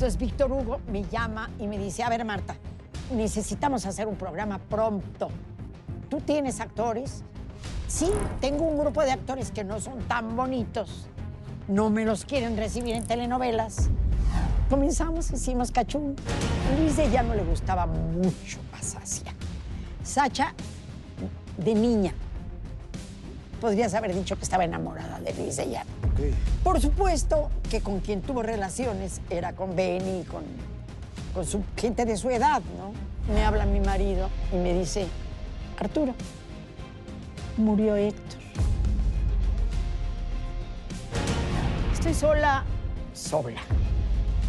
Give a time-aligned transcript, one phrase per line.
[0.00, 2.56] Entonces Víctor Hugo me llama y me dice, a ver Marta,
[3.14, 5.28] necesitamos hacer un programa pronto.
[6.08, 7.22] ¿Tú tienes actores?
[7.86, 8.10] Sí,
[8.40, 11.06] tengo un grupo de actores que no son tan bonitos.
[11.68, 13.90] No me los quieren recibir en telenovelas.
[14.70, 16.16] Comenzamos, hicimos cachún.
[16.78, 19.34] Luis de ya no le gustaba mucho Pasacia.
[20.02, 20.54] Sacha,
[21.58, 22.14] de niña,
[23.60, 25.99] podrías haber dicho que estaba enamorada de Luis de Llano.
[26.64, 30.42] Por supuesto que con quien tuvo relaciones era con Benny, con,
[31.34, 32.92] con su gente de su edad, ¿no?
[33.34, 35.06] Me habla mi marido y me dice,
[35.78, 36.14] Arturo,
[37.56, 38.40] murió Héctor.
[41.92, 42.64] Estoy sola,
[43.14, 43.60] sola.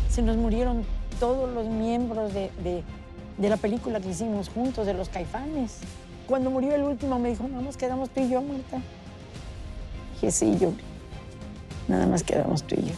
[0.10, 0.84] Se nos murieron
[1.20, 2.84] todos los miembros de, de-
[3.50, 5.78] la película que hicimos juntos, de los caifanes.
[6.28, 8.80] Cuando murió el último me dijo, no, nos quedamos tú y yo, Marta.
[10.14, 10.72] Dije, sí, yo.
[11.88, 12.96] Nada más quedamos tú y yo.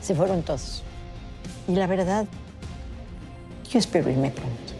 [0.00, 0.82] Se fueron todos.
[1.68, 2.26] Y la verdad,
[3.70, 4.71] yo espero irme pronto.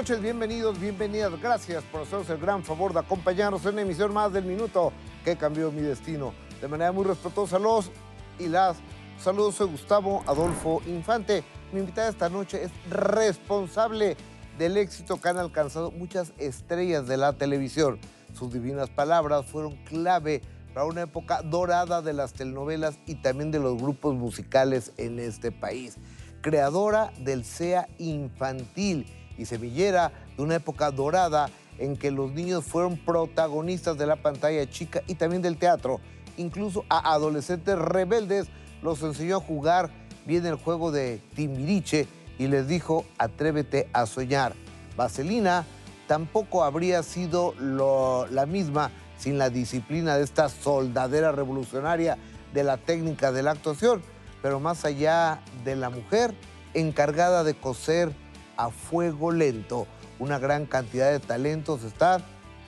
[0.00, 1.38] Noches, bienvenidos, bienvenidas.
[1.42, 4.94] Gracias por hacernos el gran favor de acompañarnos en una emisión más del Minuto
[5.26, 6.32] que cambió mi destino.
[6.58, 7.90] De manera muy respetuosa, los
[8.38, 8.78] y las
[9.18, 9.56] saludos.
[9.56, 11.44] Soy Gustavo Adolfo Infante.
[11.70, 14.16] Mi invitada esta noche es responsable
[14.56, 17.98] del éxito que han alcanzado muchas estrellas de la televisión.
[18.32, 20.40] Sus divinas palabras fueron clave
[20.72, 25.52] para una época dorada de las telenovelas y también de los grupos musicales en este
[25.52, 25.98] país.
[26.40, 29.04] Creadora del SEA infantil
[29.40, 34.68] y semillera de una época dorada en que los niños fueron protagonistas de la pantalla
[34.68, 35.98] chica y también del teatro.
[36.36, 38.48] Incluso a adolescentes rebeldes
[38.82, 39.90] los enseñó a jugar
[40.26, 42.06] bien el juego de Timbiriche
[42.38, 44.54] y les dijo, atrévete a soñar.
[44.96, 45.64] Vaselina
[46.06, 52.18] tampoco habría sido lo- la misma sin la disciplina de esta soldadera revolucionaria
[52.52, 54.02] de la técnica de la actuación,
[54.42, 56.34] pero más allá de la mujer
[56.74, 58.12] encargada de coser
[58.60, 59.86] a fuego lento
[60.18, 62.20] una gran cantidad de talentos está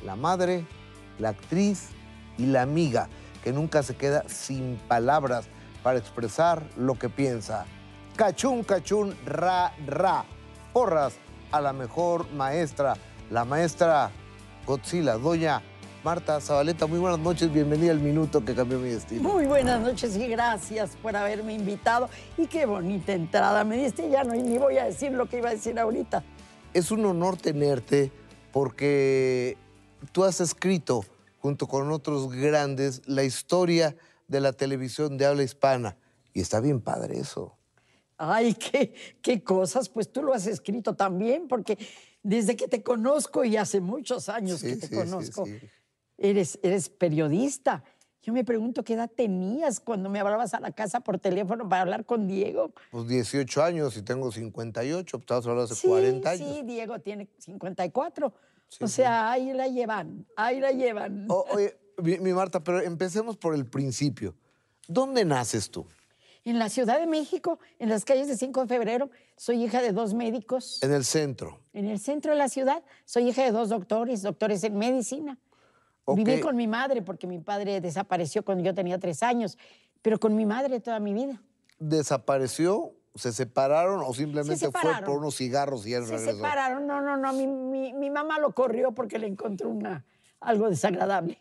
[0.04, 0.66] la madre,
[1.18, 1.90] la actriz
[2.38, 3.08] y la amiga,
[3.44, 5.44] que nunca se queda sin palabras
[5.82, 7.66] para expresar lo que piensa.
[8.16, 10.24] Cachún, cachún, ra, ra.
[10.72, 11.14] Porras
[11.50, 12.94] a la mejor maestra,
[13.30, 14.10] la maestra
[14.66, 15.60] Godzilla, doña
[16.04, 16.86] Marta Zabaleta.
[16.86, 19.22] Muy buenas noches, bienvenida al minuto que cambió mi destino.
[19.22, 22.08] Muy buenas noches y gracias por haberme invitado.
[22.36, 25.38] Y qué bonita entrada me diste ya, no, y ni voy a decir lo que
[25.38, 26.24] iba a decir ahorita.
[26.74, 28.10] Es un honor tenerte
[28.50, 29.56] porque
[30.10, 31.04] tú has escrito,
[31.38, 33.94] junto con otros grandes, la historia
[34.26, 35.96] de la televisión de habla hispana.
[36.34, 37.56] Y está bien padre eso.
[38.16, 41.78] Ay, qué, qué cosas, pues tú lo has escrito también, porque
[42.22, 45.58] desde que te conozco y hace muchos años Sí, que te sí, conozco, sí.
[46.22, 47.82] Eres, eres periodista.
[48.22, 51.82] Yo me pregunto qué edad tenías cuando me hablabas a la casa por teléfono para
[51.82, 52.72] hablar con Diego.
[52.92, 56.48] Pues 18 años y tengo 58, pues estabas hablando hace Sí, 40 años.
[56.56, 58.32] sí, Diego tiene 54.
[58.68, 61.26] Sí, o sea, ahí la llevan, ahí la llevan.
[61.28, 64.36] O- oye, mi, mi Marta, pero empecemos por el principio.
[64.86, 65.84] ¿Dónde naces tú?
[66.44, 69.90] En la Ciudad de México, en las calles de 5 de febrero, soy hija de
[69.92, 70.80] dos médicos.
[70.82, 71.58] En el centro.
[71.72, 75.38] En el centro de la ciudad, soy hija de dos doctores, doctores en medicina.
[76.06, 79.56] Viví con mi madre porque mi padre desapareció cuando yo tenía tres años,
[80.02, 81.40] pero con mi madre toda mi vida.
[81.78, 82.92] ¿Desapareció?
[83.14, 85.04] ¿Se separaron o simplemente fue separaron.
[85.04, 86.36] por unos cigarros y ya no Se regresó?
[86.38, 90.04] separaron, no, no, no, mi, mi- mi mamá lo corrió porque le encontró una,
[90.40, 91.40] algo desagradable.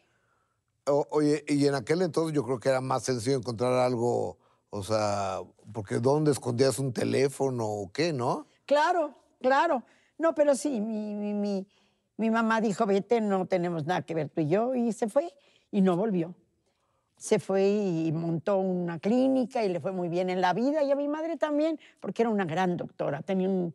[0.86, 4.38] O- oye, y en aquel entonces yo creo que era más sencillo encontrar algo,
[4.70, 5.40] o sea,
[5.74, 8.48] porque ¿dónde escondías un teléfono o qué, no?
[8.66, 9.84] Claro, claro.
[10.18, 11.66] No, pero sí, mi, mi,
[12.22, 15.34] mi, mamá dijo, vete, no tenemos nada que ver tú y yo, y se fue
[15.72, 16.36] y no volvió.
[17.18, 20.92] Se fue y montó una clínica y le fue muy bien en la vida, y
[20.92, 23.74] a mi madre también, porque era una gran doctora, tenía un,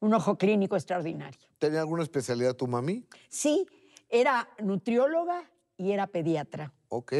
[0.00, 1.40] un ojo clínico extraordinario.
[1.58, 3.04] ¿Tenía alguna especialidad tu mami?
[3.28, 3.66] Sí,
[4.08, 6.72] era nutrióloga y era pediatra.
[6.88, 7.12] Ok.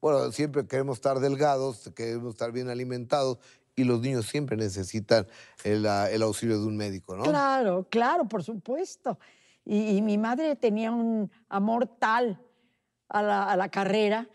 [0.00, 3.38] Bueno, siempre queremos estar delgados, queremos estar bien alimentados
[3.74, 5.26] y los niños siempre necesitan
[5.64, 7.24] el, ah, el auxilio de un médico, ¿no?
[7.24, 9.18] Claro, claro, por supuesto.
[9.64, 12.40] Y, y mi madre tenía un amor tal
[13.08, 14.28] a la, a la carrera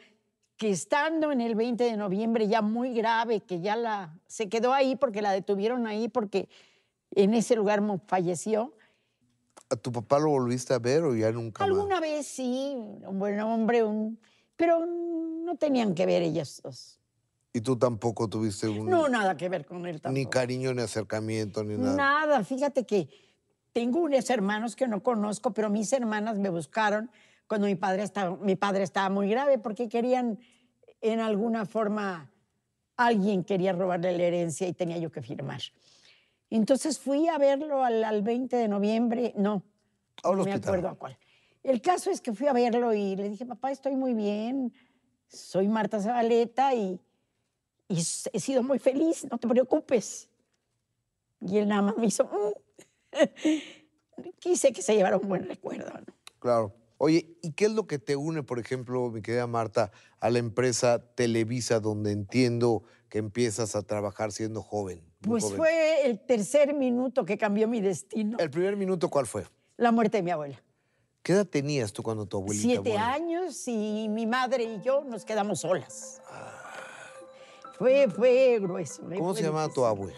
[0.57, 4.73] que estando en el 20 de noviembre ya muy grave, que ya la se quedó
[4.73, 6.49] ahí porque la detuvieron ahí porque
[7.11, 8.73] en ese lugar falleció.
[9.69, 11.71] ¿A tu papá lo volviste a ver o ya nunca más?
[11.71, 14.19] Alguna vez sí, un buen hombre, un,
[14.55, 16.99] pero no tenían que ver ellos dos.
[17.53, 18.89] ¿Y tú tampoco tuviste un...
[18.89, 20.13] No, nada que ver con él tampoco.
[20.13, 21.95] Ni cariño, ni acercamiento, ni nada.
[21.95, 23.09] Nada, fíjate que
[23.73, 27.09] tengo unos hermanos que no conozco, pero mis hermanas me buscaron
[27.47, 30.39] cuando mi padre estaba, mi padre estaba muy grave porque querían
[31.01, 32.31] en alguna forma,
[32.95, 35.61] alguien quería robarle la herencia y tenía yo que firmar.
[36.49, 39.63] Entonces fui a verlo al, al 20 de noviembre, no,
[40.23, 40.61] no me hospital.
[40.63, 41.17] acuerdo a cuál.
[41.63, 44.73] El caso es que fui a verlo y le dije, papá, estoy muy bien,
[45.27, 46.99] soy Marta Zabaleta y,
[47.89, 50.29] y he sido muy feliz, no te preocupes.
[51.41, 52.66] Y él nada más me hizo, "Mm".
[54.39, 55.91] quise que se llevara un buen recuerdo.
[55.91, 56.13] ¿no?
[56.39, 56.73] Claro.
[56.99, 60.39] Oye, ¿y qué es lo que te une, por ejemplo, mi querida Marta, a la
[60.39, 65.03] empresa Televisa, donde entiendo que empiezas a trabajar siendo joven?
[65.21, 65.57] Pues joven?
[65.57, 69.45] fue el tercer minuto que cambió mi destino, ¿El primer minuto cuál fue?
[69.77, 70.59] la muerte de mi abuela.
[71.21, 75.23] ¿Qué edad tenías tú cuando tu abuelita Siete años y mi madre y yo nos
[75.25, 76.21] quedamos solas.
[77.77, 79.03] Fue, fue grueso.
[79.03, 80.15] ¿Cómo Fue se llamaba tu difícil.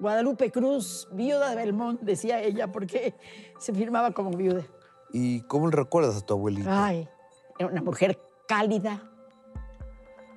[0.00, 3.14] Guadalupe Cruz, viuda de Belmont, decía ella, porque
[3.58, 4.62] se firmaba como viuda.
[5.12, 6.86] ¿Y cómo recuerdas a tu abuelita?
[6.86, 7.08] Ay,
[7.58, 9.02] era una mujer cálida.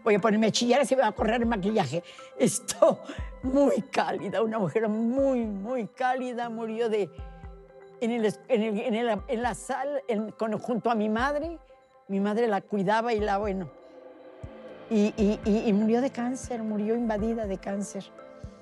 [0.04, 2.04] Voy a ponerme a chillar y se me va a correr el maquillaje.
[2.40, 3.00] Esto,
[3.44, 6.50] muy cálida, una mujer muy, muy cálida.
[6.50, 7.10] Murió de,
[8.00, 11.60] en, el, en, el- en el- en la sala, en- con- junto a mi madre.
[12.08, 13.70] Mi madre la cuidaba y la, bueno.
[14.90, 18.04] Y, y- y- y murió de cáncer, murió invadida de cáncer.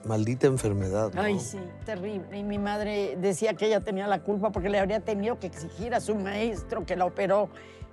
[0.06, 1.12] Maldita enfermedad.
[1.14, 1.22] ¿no?
[1.22, 2.38] Ay, sí, terrible.
[2.38, 5.94] Y mi madre decía que ella tenía la culpa porque le habría tenido que exigir
[5.94, 7.50] a su maestro que la operó,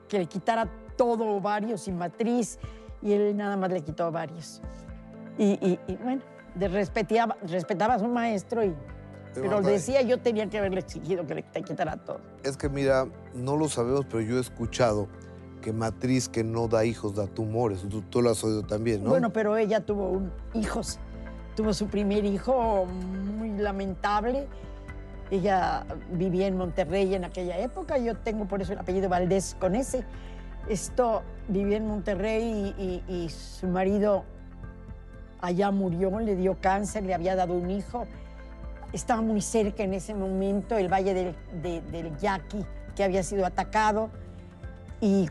[0.08, 2.58] que le quitara todo ovarios y matriz,
[3.03, 4.62] y él nada más le quitó ovarios.
[5.37, 6.23] Y, y- y, bueno,
[6.58, 8.75] respetaba, respetaba a su maestro, y,
[9.35, 12.20] pero decía yo tenía que haberle exigido que le quitara todo.
[12.43, 15.08] Es que mira, no lo sabemos, pero yo he escuchado
[15.61, 17.82] que matriz que no da hijos da tumores.
[17.88, 19.11] Tú, tú lo has oído también, ¿no?
[19.11, 20.99] Bueno, pero ella tuvo un, hijos.
[21.56, 24.47] Tuvo su primer hijo muy lamentable.
[25.31, 27.99] Ella vivía en Monterrey en aquella época.
[27.99, 30.05] Yo tengo por eso el apellido Valdés con ese.
[30.69, 34.25] Esto vivía en Monterrey y, y- y su marido
[35.41, 38.06] allá murió, le dio cáncer, le había dado un hijo.
[38.93, 42.64] Estaba muy cerca en ese momento el valle del, de- del Yaqui,
[42.94, 44.11] que había sido atacado,
[45.00, 45.29] y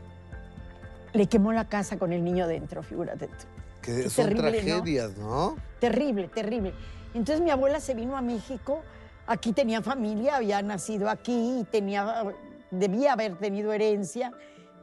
[1.13, 3.33] le quemó la casa con el niño dentro, figúrate tú.
[3.81, 4.67] que qué son terrible, ¿no?
[4.67, 5.55] tragedias, ¿no?
[5.89, 6.73] Terrible, terrible.
[7.13, 8.81] Entonces mi abuela se vino a México,
[9.27, 12.23] aquí tenía familia, había nacido aquí y tenía,
[12.71, 14.31] debía haber tenido herencia,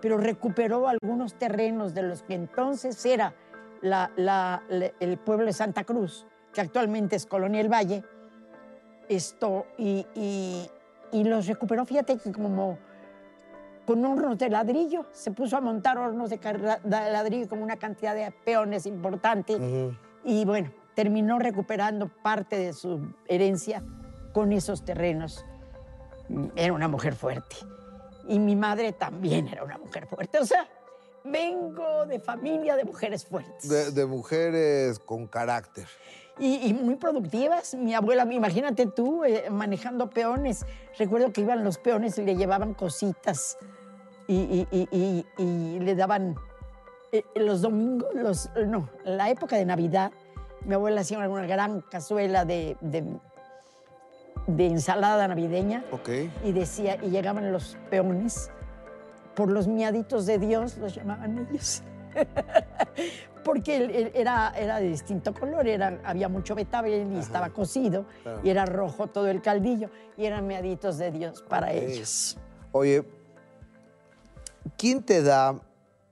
[0.01, 3.35] pero recuperó algunos terrenos de los que entonces era
[3.81, 8.05] la- la- la- el pueblo de Santa Cruz, que actualmente es Colonia El Valle,
[9.09, 10.71] esto, y, y-
[11.11, 12.79] y los recuperó, fíjate que como
[13.87, 16.39] con hornos de ladrillo, se puso a montar hornos de
[16.85, 19.57] ladrillo con una cantidad de peones importante.
[19.57, 19.97] Ujú.
[20.25, 23.83] Y bueno, terminó recuperando parte de su herencia
[24.33, 25.45] con esos terrenos.
[26.57, 27.57] Era una mujer fuerte.
[28.29, 30.39] Y mi madre también era una mujer fuerte.
[30.39, 30.67] O sea,
[31.25, 33.69] vengo de familia de mujeres fuertes.
[33.69, 35.87] de, de mujeres con carácter.
[36.39, 37.75] Y, y muy productivas.
[37.75, 40.65] Mi abuela, imagínate tú, eh, manejando peones.
[40.99, 43.59] Recuerdo que iban los peones y le llevaban cositas
[44.29, 46.37] y- y- y le daban
[47.11, 50.11] eh, los domingos, los, no, la época de Navidad,
[50.67, 53.05] mi abuela hacía una gran cazuela de, de,
[54.47, 56.09] de ensalada navideña Ok.
[56.45, 58.51] y decía, y llegaban los peones,
[59.35, 61.83] por los miaditos de Dios, los llamaban ellos.
[63.45, 68.41] Porque era, era de distinto color, era, había mucho betabel y estaba cocido, Claro.
[68.45, 72.37] y era rojo todo el caldillo, y eran miaditos de Dios para ellos.
[72.71, 73.03] Oye,
[74.79, 75.61] ¿quién te da?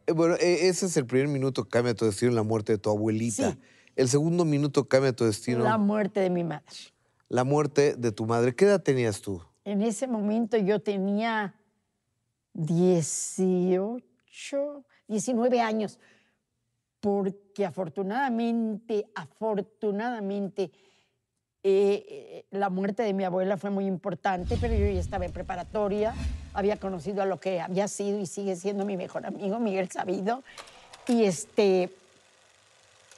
[0.07, 2.78] eh, Bueno, eh, ese es el primer minuto que cambia tu destino, la muerte de
[2.78, 3.52] tu abuelita.
[3.52, 3.59] Sí.
[3.97, 5.78] El segundo minuto cambia tu destino, La la...
[5.78, 6.64] muerte de mi madre.
[7.44, 8.54] muerte de tu madre.
[8.54, 9.42] ¿Qué edad tenías tú?
[9.64, 11.54] En ese momento yo tenía
[12.54, 15.99] 18, 19 años,
[17.00, 20.70] porque afortunadamente, afortunadamente,
[21.62, 25.32] eh, eh, la muerte de mi abuela fue muy importante, pero yo ya estaba en
[25.32, 26.14] preparatoria,
[26.54, 30.42] había conocido a lo que había sido y sigue siendo mi mejor amigo, Miguel Sabido,
[31.06, 31.90] y este,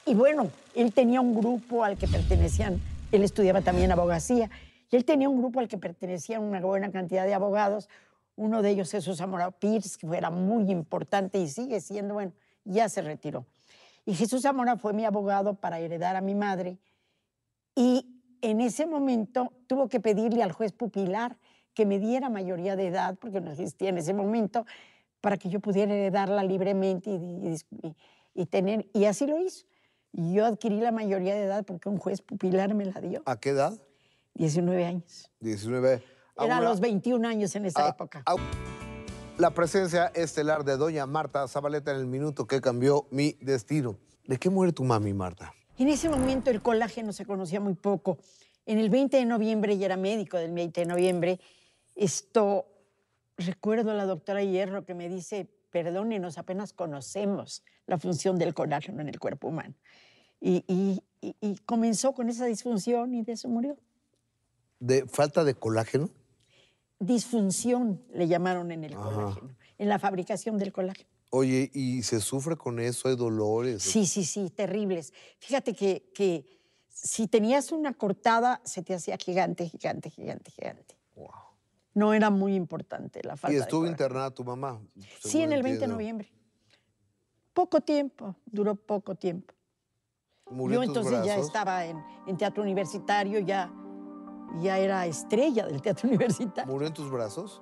[0.05, 2.81] y bueno, él tenía un grupo al que pertenecían,
[3.11, 4.49] él estudiaba también abogacía,
[4.91, 7.89] y él tenía un grupo al que pertenecían una buena cantidad de abogados.
[8.35, 12.31] Uno de ellos, Jesús Zamora Pierce, que era muy importante y sigue siendo, bueno,
[12.63, 13.45] ya se retiró.
[14.05, 16.77] Y Jesús Zamora fue mi abogado para heredar a mi madre.
[17.75, 21.37] Y en ese momento tuvo que pedirle al juez pupilar
[21.73, 24.65] que me diera mayoría de edad, porque no existía en ese momento,
[25.21, 28.85] para que yo pudiera heredarla libremente y tener.
[28.93, 29.65] Y así lo hizo.
[30.15, 33.23] Y yo adquirí la mayoría de edad porque un juez pupilar me la dio.
[33.25, 33.73] ¿A qué edad?
[34.35, 35.29] 19 años.
[35.39, 36.03] 19.
[36.39, 38.21] Era a los 21 años en esa a- época.
[38.25, 38.35] a-
[39.39, 43.97] la presencia estelar de doña Marta Zabaleta en el minuto que cambió mi destino.
[44.27, 45.51] ¿De qué muere tu mami, Marta?
[45.79, 48.19] En ese momento el colágeno se conocía muy poco.
[48.67, 51.39] En el 20 de noviembre, y era médico del 20 de noviembre,
[51.95, 52.65] esto,
[53.37, 59.01] recuerdo a la doctora Hierro que me dice, perdónenos, apenas conocemos la función del colágeno
[59.01, 59.73] en el cuerpo humano.
[60.39, 63.75] Y, y- y- y comenzó con esa disfunción y de eso murió.
[64.79, 66.09] ¿De falta de colágeno?
[66.99, 69.03] Disfunción le llamaron en el Ajá.
[69.03, 71.09] colágeno, en la fabricación del colágeno.
[71.31, 73.09] Oye, ¿y se sufre con eso?
[73.09, 73.81] ¿Hay dolores?
[73.81, 75.11] Sí, sí, sí, terribles.
[75.39, 80.95] Fíjate que, que si tenías una cortada, se te hacía gigante, gigante, gigante, gigante.
[81.95, 83.91] No era muy importante la falta ¿Y de estuvo colágeno.
[84.03, 84.79] internada tu mamá?
[85.19, 85.95] Sí, en el 20 de entiendo.
[85.95, 86.31] noviembre.
[87.53, 89.53] Poco tiempo, duró poco tiempo.
[90.49, 91.45] ¿Murió Yo entonces ya brazos?
[91.47, 93.71] estaba en, en teatro universitario, ya,
[94.59, 96.71] ya era estrella del teatro universitario.
[96.71, 97.61] ¿Murió en tus brazos?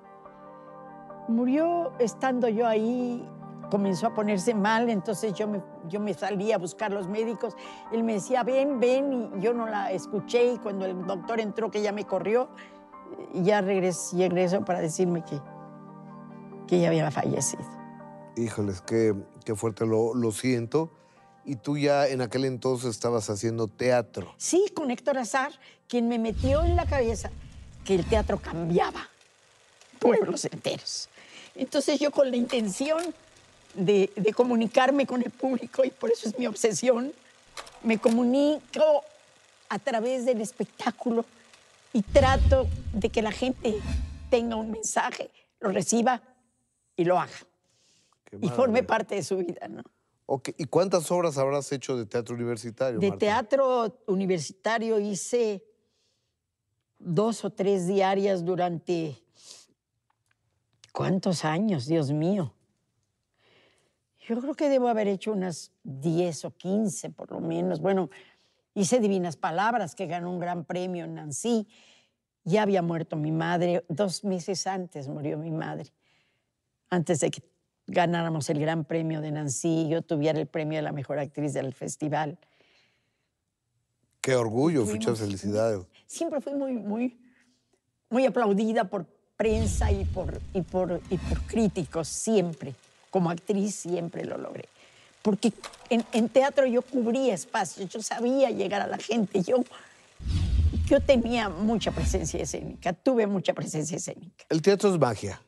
[1.28, 3.26] Murió estando yo ahí,
[3.70, 7.54] comenzó a ponerse mal, entonces yo me, yo me salí a buscar los médicos.
[7.92, 11.70] Él me decía, ven, ven, y yo no la escuché y cuando el doctor entró
[11.70, 12.48] que ya me corrió,
[13.34, 15.40] ya regresó, regresó para decirme que,
[16.66, 17.62] que ella había fallecido.
[18.36, 19.14] Híjoles, qué,
[19.44, 20.90] qué fuerte, lo, lo siento.
[21.44, 24.32] Y tú ya en aquel entonces estabas haciendo teatro.
[24.36, 25.52] Sí, con Héctor Azar,
[25.88, 27.30] quien me metió en la cabeza
[27.84, 29.08] que el teatro cambiaba
[29.98, 31.08] pueblos enteros.
[31.54, 33.02] Entonces yo con la intención
[33.74, 37.12] de, de comunicarme con el público, y por eso es mi obsesión,
[37.82, 39.02] me comunico
[39.68, 41.24] a través del espectáculo
[41.92, 43.74] y trato de que la gente
[44.30, 45.30] tenga un mensaje,
[45.60, 46.22] lo reciba
[46.96, 47.32] y lo haga.
[48.40, 49.82] Y forme parte de su vida, ¿no?
[50.26, 52.98] Ok, ¿Y cuántas obras habrás hecho de teatro universitario?
[52.98, 53.18] De Marta?
[53.18, 55.62] teatro universitario hice
[56.98, 59.22] dos o tres diarias durante
[60.92, 62.54] ¿cuántos años, Dios mío?
[64.26, 67.80] Yo creo que debo haber hecho unas 10 o 15 por lo menos.
[67.80, 68.08] Bueno,
[68.74, 71.66] hice Divinas Palabras, que ganó un gran premio en Nancy.
[72.44, 75.92] Ya había muerto mi madre, dos meses antes murió mi madre,
[76.90, 77.42] antes de que
[77.86, 81.72] ganáramos el gran premio de Nancy, yo tuviera el premio de la mejor actriz del
[81.72, 82.38] festival.
[84.20, 85.84] Qué orgullo, Fuimos- muchas felicidades.
[86.06, 87.18] Siempre fui muy, muy,
[88.10, 92.74] muy aplaudida por prensa y por, y, por, y por críticos, siempre.
[93.10, 94.68] Como actriz siempre lo logré.
[95.22, 95.52] Porque
[95.88, 99.64] en, en teatro yo cubría espacios, yo sabía llegar a la gente, yo,
[100.86, 104.44] yo tenía mucha presencia escénica, tuve mucha presencia escénica.
[104.48, 105.40] El teatro es magia.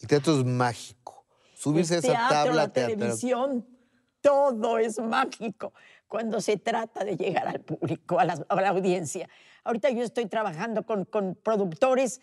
[0.00, 1.24] El teatro es mágico.
[1.54, 3.66] Subirse El a esa tabla la televisión,
[4.20, 5.72] todo es mágico
[6.08, 9.28] cuando se trata de llegar al público, a la, a la audiencia.
[9.62, 12.20] Ahorita yo estoy trabajando con, con productores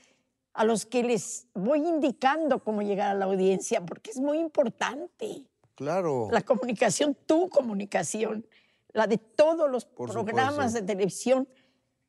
[0.53, 5.45] a los que les voy indicando cómo llegar a la audiencia, porque es muy importante.
[5.77, 6.27] Claro.
[6.31, 8.45] La comunicación, tu comunicación,
[8.93, 10.79] la de todos los Por programas supuesto.
[10.81, 11.47] de televisión,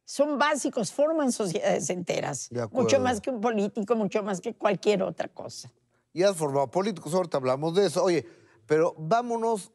[0.06, 2.48] son básicos, forman sociedades enteras.
[2.50, 5.70] De Mucho más que un político, mucho más que cualquier otra cosa.
[6.14, 8.02] Y has formado políticos, ahorita hablamos de eso.
[8.02, 8.26] Oye,
[8.64, 9.70] pero vámonos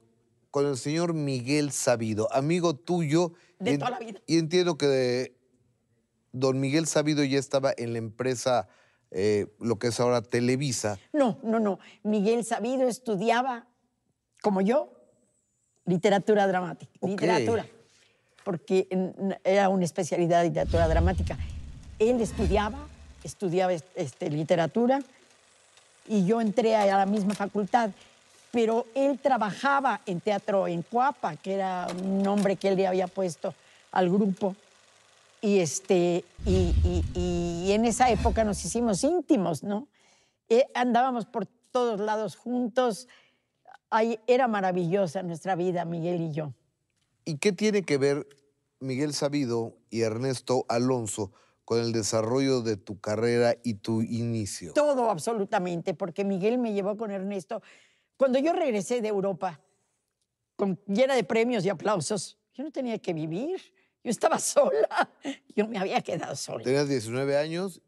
[0.50, 3.34] con el señor Miguel Sabido, amigo tuyo.
[3.60, 4.20] De toda la vida.
[4.26, 5.38] Y entiendo que de-
[6.32, 8.68] don Miguel Sabido ya estaba en la empresa,
[9.12, 10.98] eh, lo que es ahora Televisa.
[11.14, 11.78] No, no, no.
[12.02, 13.68] Miguel Sabido estudiaba,
[14.44, 14.90] como yo,
[15.86, 16.92] literatura dramática.
[17.00, 17.10] Ok.
[17.12, 17.66] Literatura.
[18.44, 18.88] Porque
[19.46, 21.38] era una especialidad de literatura dramática.
[21.98, 22.78] Él estudiaba,
[23.24, 25.00] estudiaba este, literatura
[26.10, 27.90] y yo entré a la misma facultad.
[28.52, 33.08] Pero él trabajaba en teatro en Coapa, que era un nombre que él le había
[33.08, 33.56] puesto
[33.94, 34.56] al grupo.
[35.42, 39.88] Y, este, y, y- y en esa época nos hicimos íntimos, ¿no?
[40.50, 43.08] Eh, andábamos por todos lados juntos.
[44.28, 46.54] Era maravillosa nuestra vida, Miguel y yo.
[47.26, 48.28] ¿Y qué tiene que ver
[48.80, 51.32] Miguel Sabido y Ernesto Alonso
[51.64, 54.74] con el desarrollo de tu carrera y tu inicio?
[54.74, 57.62] Todo absolutamente, porque Miguel me llevó con Ernesto.
[58.18, 59.62] Cuando yo regresé de Europa,
[60.56, 63.62] con, llena de premios y aplausos, yo no tenía que vivir.
[64.04, 65.10] Yo estaba sola.
[65.56, 66.64] Yo me había quedado sola.
[66.64, 67.82] Tenías 19 años,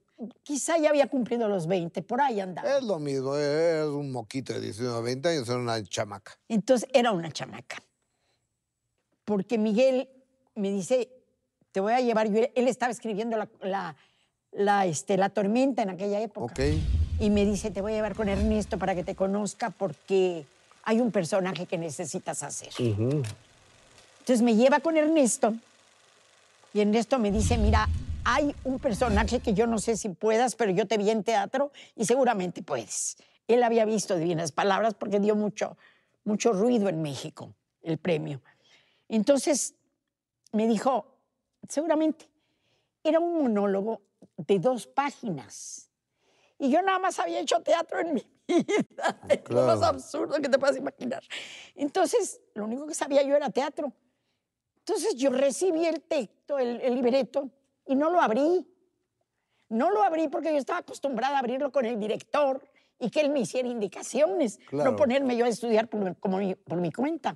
[0.44, 2.78] Quizá ya había cumplido los 20, por ahí andaba.
[2.78, 6.38] es lo mismo, eres un moquito de 19 20 años, era una chamaca.
[6.48, 7.78] Entonces era una chamaca.
[9.26, 10.08] Porque Miguel
[10.56, 11.10] me dice,
[11.72, 13.96] te voy a llevar, yo- él estaba escribiendo la, la,
[14.54, 16.54] la, este, la tormenta en aquella época.
[16.54, 16.60] Ok.
[17.20, 20.46] Y me dice, te voy a llevar con Ernesto para que te conozca porque
[20.84, 22.70] hay un personaje que necesitas hacer.
[22.80, 25.54] Entonces me lleva con Ernesto
[26.74, 27.88] y Ernesto me dice, mira,
[28.26, 31.72] hay un personaje que yo no sé si puedas, pero yo te vi en teatro
[31.96, 33.18] y seguramente puedes.
[33.48, 35.78] Él había visto Divinas Palabras porque dio mucho,
[36.24, 38.42] mucho ruido en México el premio.
[39.08, 39.76] Entonces
[40.52, 41.20] me dijo,
[41.70, 42.28] seguramente,
[43.04, 44.02] era un monólogo
[44.38, 45.92] de dos páginas.
[46.58, 49.22] Y yo nada más había hecho teatro en mi vida.
[49.30, 51.22] Es lo más absurdo que te puedas imaginar.
[51.76, 53.94] Entonces, lo único que sabía yo era teatro.
[54.80, 57.52] Entonces yo recibí el texto, el, el libreto,
[57.86, 58.66] y no lo abrí.
[59.70, 62.62] No lo abrí porque yo estaba acostumbrada a abrirlo con el director
[63.00, 66.92] y que él me hiciera indicaciones, no ponerme yo a estudiar por, como por mi
[66.92, 67.36] cuenta.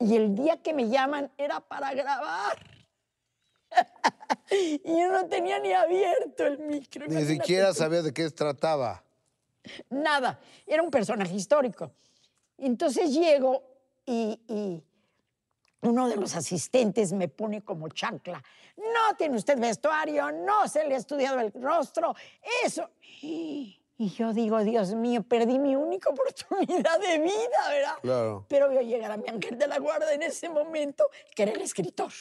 [0.00, 2.56] Y el día que me llaman era para grabar.
[4.50, 7.06] y yo no tenía ni abierto el micro.
[7.06, 9.02] Ni siquiera sabía de qué trataba.
[9.90, 11.92] Nada, era un personaje histórico.
[12.58, 13.64] Entonces llego
[14.06, 14.82] y, y
[15.82, 18.42] uno de los asistentes me pone como chancla.
[18.76, 22.14] No tiene usted vestuario, no se le ha estudiado el rostro,
[22.64, 22.90] eso.
[23.98, 27.94] Y yo digo, Dios mío, perdí mi única oportunidad de vida, ¿verdad?
[28.02, 28.46] Claro.
[28.48, 31.62] Pero vio llegar a mi ángel de la guarda en ese momento, que era el
[31.62, 32.12] escritor.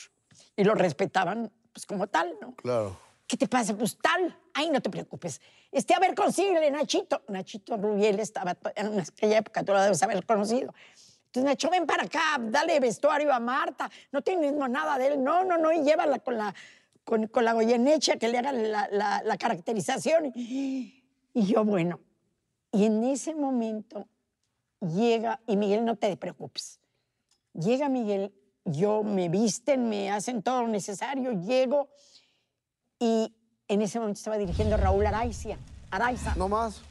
[0.55, 2.55] Y lo respetaban pues como tal, ¿no?
[2.55, 2.97] Claro.
[3.27, 3.75] ¿Qué te pasa?
[3.75, 4.38] Pues tal.
[4.53, 5.41] Ay, no te preocupes.
[5.71, 7.24] Este, a ver, consíguele, Nachito.
[7.27, 10.74] Nachito Rubiel estaba en aquella época, tú lo debes haber conocido.
[11.36, 15.44] Entonces Nacho, ven para acá, dale vestuario a Marta, no tienes nada de él, no,
[15.44, 16.56] no, no, y llévala con la,
[17.04, 20.32] con, con la Goyeneche que le haga la, la, la caracterización.
[20.34, 22.00] Y, y yo, bueno,
[22.72, 24.08] y en ese momento
[24.80, 26.80] llega, y Miguel, no te preocupes,
[27.54, 31.89] llega Miguel, yo me visten, me hacen todo lo necesario, llego,
[32.98, 33.36] y
[33.68, 35.58] en ese momento estaba dirigiendo Raúl Araiza.
[35.92, 36.34] Araiza.
[36.38, 36.82] No más,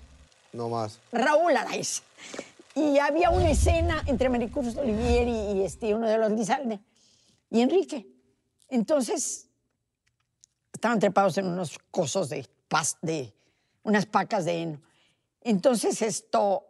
[0.53, 1.01] no más.
[1.13, 2.03] Raúl Araiza.
[2.75, 6.81] Y había una escena entre Maricruz Olivier y, este, uno de los Lizalde
[7.49, 8.09] y Enrique.
[8.69, 9.49] Entonces,
[10.73, 13.33] estaban trepados en unos cosos de, pas, de
[13.85, 14.83] unas pacas de heno.
[15.41, 16.67] Entonces, esto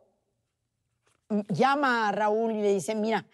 [1.49, 3.27] llama a Raúl y le dice, mira,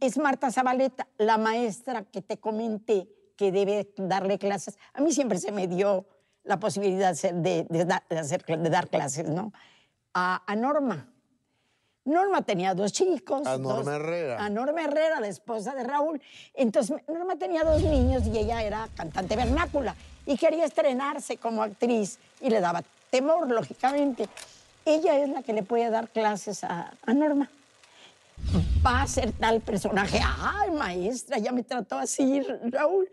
[0.00, 4.76] es Marta Zabaleta, la maestra que te comenté que debe darle clases.
[4.92, 6.06] A mí siempre se me dio
[6.42, 9.52] la posibilidad de, de, de dar clases, ¿no?
[10.14, 11.12] A Norma.
[12.06, 13.46] Norma tenía dos chicos.
[13.46, 14.44] A Norma dos, Herrera.
[14.44, 16.22] A Norma Herrera, la esposa de Raúl.
[16.54, 22.18] Entonces, Norma tenía dos niños y ella era cantante vernácula y quería estrenarse como actriz
[22.40, 24.28] y le daba temor, lógicamente.
[24.84, 27.50] Ella es la que le puede dar clases a, a Norma.
[28.86, 30.20] Va a ser tal personaje.
[30.22, 32.40] Ay, maestra, ya me trató así,
[32.70, 33.08] Raúl.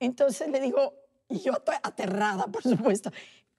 [0.00, 0.92] Entonces le digo,
[1.28, 3.12] y yo estoy aterrada, por supuesto,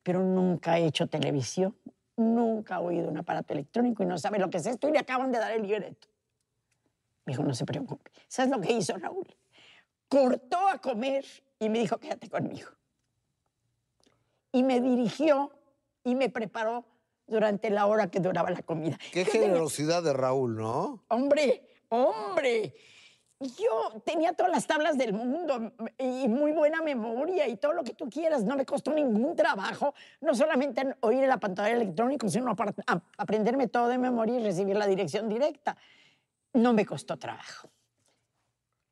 [0.04, 1.74] pero nunca he hecho televisión
[2.18, 5.00] nunca ha oído un aparato electrónico y no sabe lo que es esto y le
[5.00, 6.08] acaban de dar el libreto.
[7.26, 8.12] Me dijo, no se preocupe.
[8.28, 9.28] ¿Sabes lo que hizo Raúl?
[10.08, 11.26] Cortó a comer
[11.60, 12.70] y me dijo, quédate conmigo.
[14.52, 15.52] Y me dirigió
[16.04, 16.86] y me preparó
[17.28, 18.98] durante la hora que duraba la comida.
[19.12, 21.04] Qué generosidad de Raúl, ¿no?
[21.08, 22.74] Hombre, hombre.
[23.48, 27.94] Yo tenía todas las tablas del mundo y muy buena memoria y todo lo que
[27.94, 28.44] tú quieras.
[28.44, 32.56] No me costó ningún trabajo, no solamente oír en la pantalla electrónica, sino
[33.18, 35.78] aprenderme todo de memoria y recibir la dirección directa.
[36.54, 37.70] No me costó trabajo.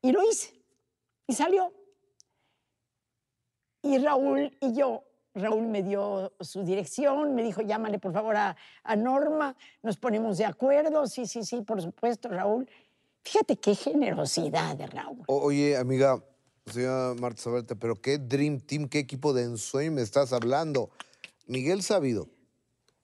[0.02, 0.54] Y lo hice.
[1.26, 1.72] Y salió.
[3.82, 8.56] Y Raúl y yo, Raúl me dio su dirección, me dijo, llámale por favor a,
[8.82, 11.06] a Norma, nos ponemos de acuerdo.
[11.06, 12.68] Sí, sí, sí, por supuesto, Raúl.
[13.24, 15.22] Fíjate qué generosidad de Raúl.
[15.26, 16.22] oye, amiga,
[16.66, 20.90] señora Marta Zabaleta, pero qué Dream Team, qué equipo de ensueño me estás hablando.
[21.46, 22.28] Miguel Sabido,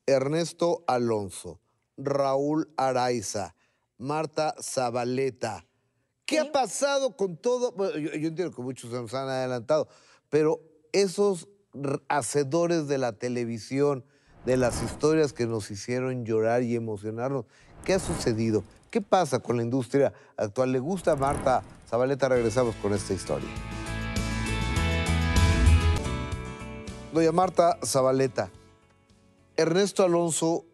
[0.06, 1.60] Ernesto Alonso,
[1.96, 3.54] Raúl Araiza,
[3.96, 5.66] Marta Zabaleta.
[6.26, 7.74] ¿Qué ha pasado con todo?
[7.94, 9.88] yo, yo, entiendo que muchos se nos han adelantado,
[10.28, 10.60] pero
[10.92, 11.48] esos
[12.08, 14.04] hacedores de la televisión,
[14.44, 17.46] de las historias que nos hicieron llorar y emocionarnos,
[17.84, 18.64] ¿qué ha sucedido?
[18.90, 20.72] ¿Qué pasa con la industria actual?
[20.72, 22.28] ¿Le gusta a Marta Zabaleta?
[22.28, 23.48] Regresamos con esta historia.
[27.12, 28.50] Doña Marta Zabaleta,
[29.56, 30.64] Ernesto Alonso,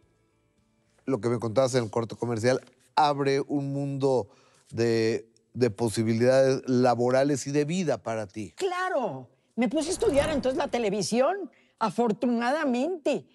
[1.05, 2.63] lo que me contabas en el corto comercial,
[2.95, 4.29] abre un mundo
[4.71, 8.53] de, de posibilidades laborales y de vida para ti.
[8.57, 13.27] Claro, me puse a estudiar entonces la televisión, afortunadamente.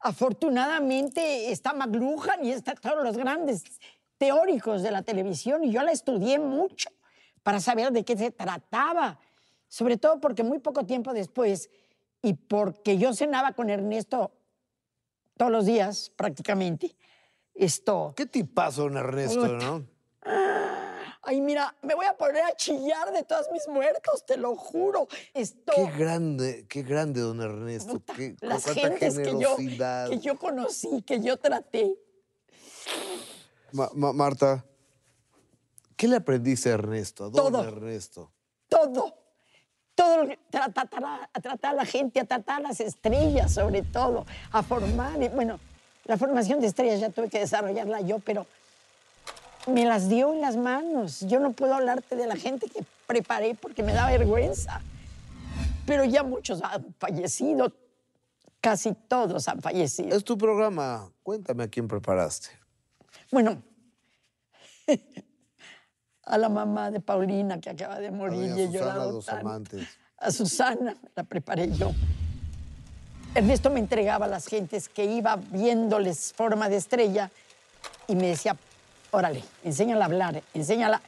[0.00, 3.64] Afortunadamente está McLuhan y está todos los grandes
[4.18, 6.90] teóricos de la televisión y yo la estudié mucho
[7.42, 9.18] para saber de qué se trataba,
[9.68, 11.70] sobre todo porque muy poco tiempo después
[12.20, 14.32] y porque yo cenaba con Ernesto
[15.36, 16.96] todos los días prácticamente,
[17.54, 18.12] esto...
[18.16, 19.86] ¿Qué tipazo, don Ernesto, no?
[21.22, 25.08] Ay, mira, me voy a poner a chillar de todos mis muertos, te lo juro.
[25.34, 28.00] Esto, Qué grande, qué grande, don Ernesto.
[28.00, 31.94] puta, Qué, las gentes que yo, que yo conocí, que yo traté.
[33.72, 34.64] Ma- ma- Marta,
[35.96, 37.24] ¿qué le aprendiste a Ernesto?
[37.24, 37.64] ¿A don Todo.
[37.64, 38.30] Ernesto?
[38.68, 39.14] todo.
[39.94, 43.52] Todo lo que- tra- a, a tratar a la gente, a tratar a las estrellas
[43.52, 45.20] sobre todo, a formar.
[45.22, 45.58] y, Bueno,
[46.04, 48.46] la formación de estrellas ya tuve que desarrollarla yo, pero
[49.66, 51.20] me las dio en las manos.
[51.22, 54.82] Yo no puedo hablarte de la gente que preparé porque me da vergüenza.
[55.84, 57.72] Pero ya muchos han fallecido,
[58.60, 60.16] casi todos han fallecido.
[60.16, 61.10] Es tu programa.
[61.22, 62.50] Cuéntame a quién preparaste.
[63.30, 63.62] Bueno,
[66.24, 69.48] a la mamá de Paulina que acaba de A morir y he llorado Dos tanto.
[69.48, 69.86] Amantes.
[70.18, 71.92] A Susana la preparé yo.
[73.34, 77.30] Ernesto me entregaba a las gentes que iba viéndoles forma de estrella
[78.06, 78.56] y me decía,
[79.10, 81.00] órale, enséñala a hablar, enséñala.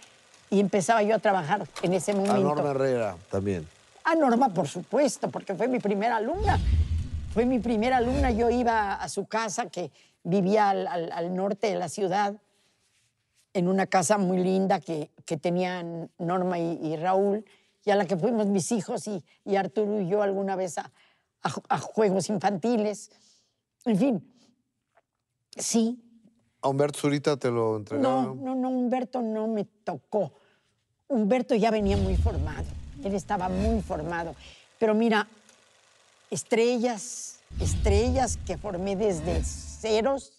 [0.50, 2.40] Y empezaba yo a trabajar en ese A momento.
[2.40, 3.66] Norma Herrera también.
[4.04, 6.59] A Norma, por supuesto, porque fue mi primera alumna.
[7.33, 8.33] Fue mi primera alumna.
[8.33, 9.90] Yo iba a su casa, que
[10.22, 12.35] vivía al, al- al norte de la ciudad,
[13.54, 17.44] en una casa muy linda que, que tenían Norma y, y Raúl,
[17.85, 20.90] y a la que fuimos mis hijos y, y Arturo y yo alguna vez a,
[21.42, 23.11] a a juegos infantiles.
[23.87, 24.33] En fin,
[25.56, 25.98] sí,
[26.62, 28.44] ¿A Humberto Zurita te lo no, entregaron?
[28.44, 30.30] no, no, Humberto no me tocó.
[31.09, 32.66] Humberto ya venía muy formado,
[33.02, 34.35] él estaba muy formado.
[34.78, 35.26] Pero mira,
[36.30, 39.38] estrellas, estrellas que formé desde
[39.81, 40.33] ceros,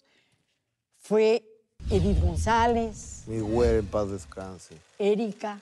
[0.98, 1.44] fue
[1.90, 4.76] Edith González, Mi güey, en paz descanse.
[4.98, 5.60] Erika,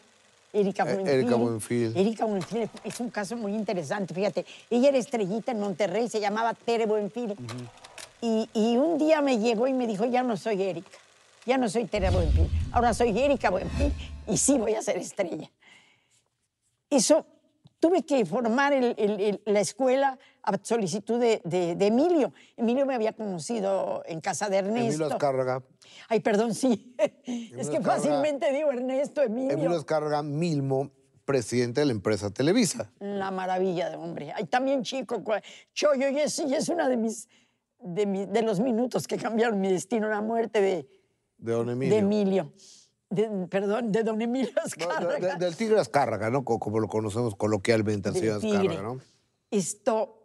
[0.52, 1.08] Erika Eh, Buenfil.
[1.14, 1.96] Erika Buenfil.
[1.96, 4.44] Erika Buenfil es un caso muy interesante, fíjate.
[4.68, 7.36] Ella era estrellita en Monterrey, se llamaba Tere Buenfil.
[8.22, 10.90] y, y un día me llegó y me dijo, ya no soy Erika,
[11.46, 13.92] ya no soy Tere Buenfil, ahora soy Erika Buenfil
[14.26, 15.50] y sí voy a ser estrella.
[16.90, 17.24] Eso,
[17.78, 22.32] tuve que formar el- el- el- la escuela a solicitud de, de- de Emilio.
[22.56, 24.86] Emilio me había conocido en casa de Ernesto.
[24.86, 25.62] Emilio Azcárraga.
[26.08, 26.94] Ay, perdón, sí.
[26.98, 27.92] es que Azcárraga.
[27.94, 29.50] fácilmente digo Ernesto, Emilio.
[29.52, 30.90] Emilio Azcárraga Milmo,
[31.24, 32.90] presidente de la empresa Televisa.
[33.00, 34.32] La maravilla de hombre.
[34.32, 35.22] Hay también chico,
[35.74, 37.28] Choyo, y es, y es una de mis,
[37.78, 40.88] de, mi- de los minutos que cambiaron mi destino, la muerte de,
[41.38, 41.94] De don Emilio.
[41.94, 42.52] de Emilio.
[43.10, 45.34] De- perdón, de don Emilio No, de- Azcárraga.
[45.36, 46.44] de- del tigre Azcárraga, ¿no?
[46.44, 48.56] Co- Como lo conocemos coloquialmente al del señor tigre.
[48.58, 49.00] Azcárraga, ¿no?
[49.50, 50.19] Esto,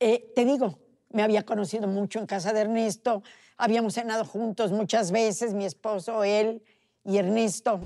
[0.00, 0.78] eh, te digo,
[1.10, 3.22] me había conocido mucho en casa de Ernesto,
[3.56, 6.62] habíamos cenado juntos muchas veces, mi esposo, él
[7.04, 7.80] y Ernesto.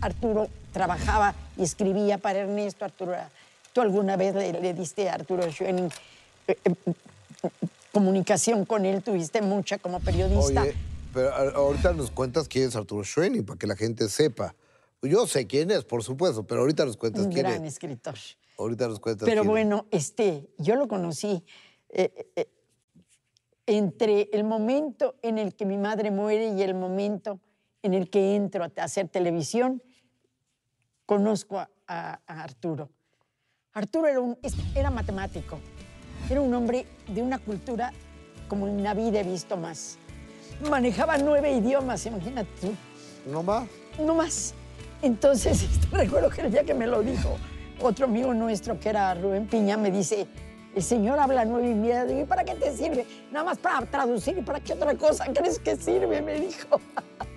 [0.00, 2.84] Arturo trabajaba y escribía para Ernesto.
[2.84, 3.14] Arturo,
[3.72, 5.90] tú alguna vez le, le diste a Arturo Schoening
[6.46, 6.92] eh, eh,
[7.92, 10.62] comunicación con él, tuviste mucha como periodista.
[10.62, 10.74] Oye,
[11.12, 14.54] pero ahorita nos cuentas quién es Arturo Schwening, para que la gente sepa.
[15.02, 17.74] Yo sé quién es, por supuesto, pero ahorita nos cuentas un quién gran es.
[17.74, 18.14] escritor.
[18.58, 21.44] Ahorita nos cuentas Pero quién bueno, este, yo lo conocí
[21.90, 22.50] eh, eh,
[23.66, 27.40] entre el momento en el que mi madre muere y el momento
[27.82, 29.82] en el que entro a hacer televisión,
[31.06, 32.90] conozco a, a- a Arturo.
[33.74, 34.36] Arturo era, un-
[34.74, 35.58] era matemático,
[36.28, 37.92] era un hombre de una cultura
[38.48, 39.98] como en la vida he visto más.
[40.68, 42.74] Manejaba nueve idiomas, imagínate tú
[43.30, 43.68] ¿No más?
[44.00, 44.54] no más.
[45.02, 47.36] Entonces, recuerdo que el día que me lo dijo
[47.80, 50.26] otro amigo nuestro, que era Rubén Piña, me dice,
[50.74, 52.04] el señor habla nueve y media.
[52.04, 53.06] Digo, ¿y para qué te sirve?
[53.32, 56.80] Nada más para traducir y para qué otra cosa crees que sirve, me dijo.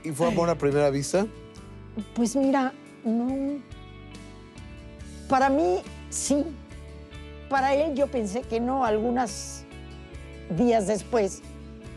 [0.03, 1.25] ¿Y fue amor a primera vista?
[2.13, 2.73] Pues mira,
[3.03, 3.59] no.
[5.27, 6.45] Para mí, sí.
[7.49, 8.85] Para él yo pensé que no.
[8.85, 9.63] Algunos
[10.57, 11.41] días después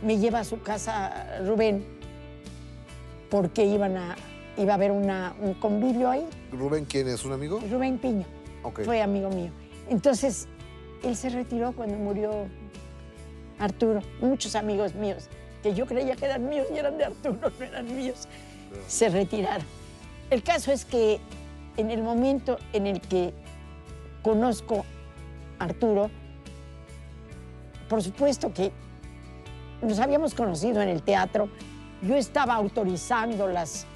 [0.03, 1.85] me lleva a su casa Rubén
[3.31, 4.17] porque iban a,
[4.57, 6.27] iba a haber una- un convivio ahí.
[6.53, 7.25] ¿Rubén quién es?
[7.25, 7.61] ¿Un amigo?
[7.71, 8.25] Rubén Piño
[8.63, 8.83] Ok.
[8.85, 9.51] fue amigo mío.
[9.89, 10.47] Entonces,
[11.03, 12.47] él se retiró cuando murió
[13.59, 14.01] Arturo.
[14.21, 15.29] Muchos amigos míos,
[15.63, 18.29] que yo creía que eran míos y eran de Arturo, no eran míos,
[18.89, 19.67] se retiraron.
[20.31, 21.21] El caso es que
[21.77, 23.33] en el momento en el que
[24.23, 24.85] conozco
[25.59, 26.11] a Arturo,
[27.89, 28.73] por supuesto que
[29.83, 31.49] nos habíamos conocido en el teatro,
[32.03, 33.87] yo estaba autorizando las,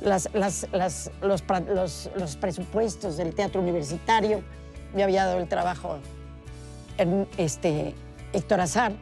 [0.00, 4.42] las- las- las- los, los- los presupuestos del teatro universitario,
[4.94, 5.98] me había dado el trabajo
[6.96, 7.94] en, este,
[8.32, 8.92] Héctor Azar,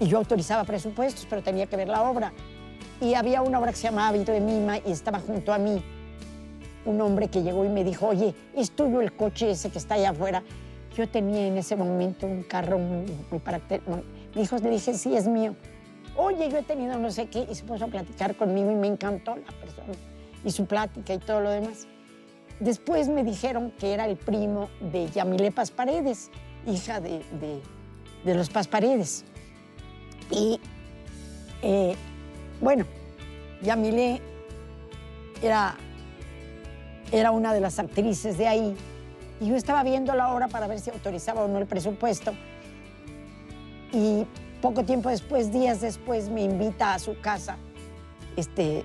[0.00, 2.32] y yo autorizaba presupuestos, pero tenía que ver la obra.
[3.00, 5.82] Y había una obra que se llamaba Hábito de Mima y estaba junto a mí
[6.84, 9.94] un hombre que llegó y me dijo, oye, ¿es tuyo el coche ese que está
[9.94, 10.42] allá afuera?
[10.96, 14.02] Yo tenía en ese momento un carro muy, muy caracter- muy-
[14.34, 15.54] Mi hijo le dije, sí, es mío.
[16.16, 18.88] Oye, yo he tenido no sé qué, y se puso a platicar conmigo y me
[18.88, 19.71] encantó la persona.
[20.44, 21.86] Y su plática y todo lo demás.
[22.60, 26.30] Después me dijeron que era el primo de Yamile Paz Paredes,
[26.66, 27.60] hija de, de,
[28.24, 29.24] de los Paz Paredes.
[30.30, 30.60] Y
[31.62, 31.96] eh,
[32.60, 32.84] bueno,
[33.62, 34.20] Yamile
[35.42, 35.76] era,
[37.10, 38.76] era una de las actrices de ahí.
[39.40, 42.32] Y yo estaba viendo la hora para ver si autorizaba o no el presupuesto.
[43.92, 44.24] Y
[44.60, 47.56] poco tiempo después, días después, me invita a su casa.
[48.36, 48.84] Este.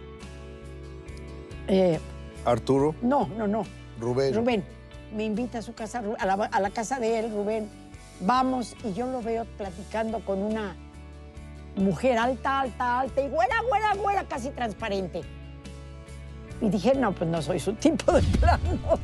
[1.67, 1.99] Eh,
[2.45, 3.63] Arturo, no, no, no.
[3.99, 4.33] Rubén.
[4.33, 4.63] Rubén.
[5.13, 7.69] Me invita a su casa, a la, a la casa de él, Rubén.
[8.19, 10.75] Vamos, y yo lo veo platicando con una
[11.75, 15.21] mujer alta, alta, alta, y güera, güera, güera, casi transparente.
[16.61, 18.99] Y dije, no, pues no soy su tipo de plano.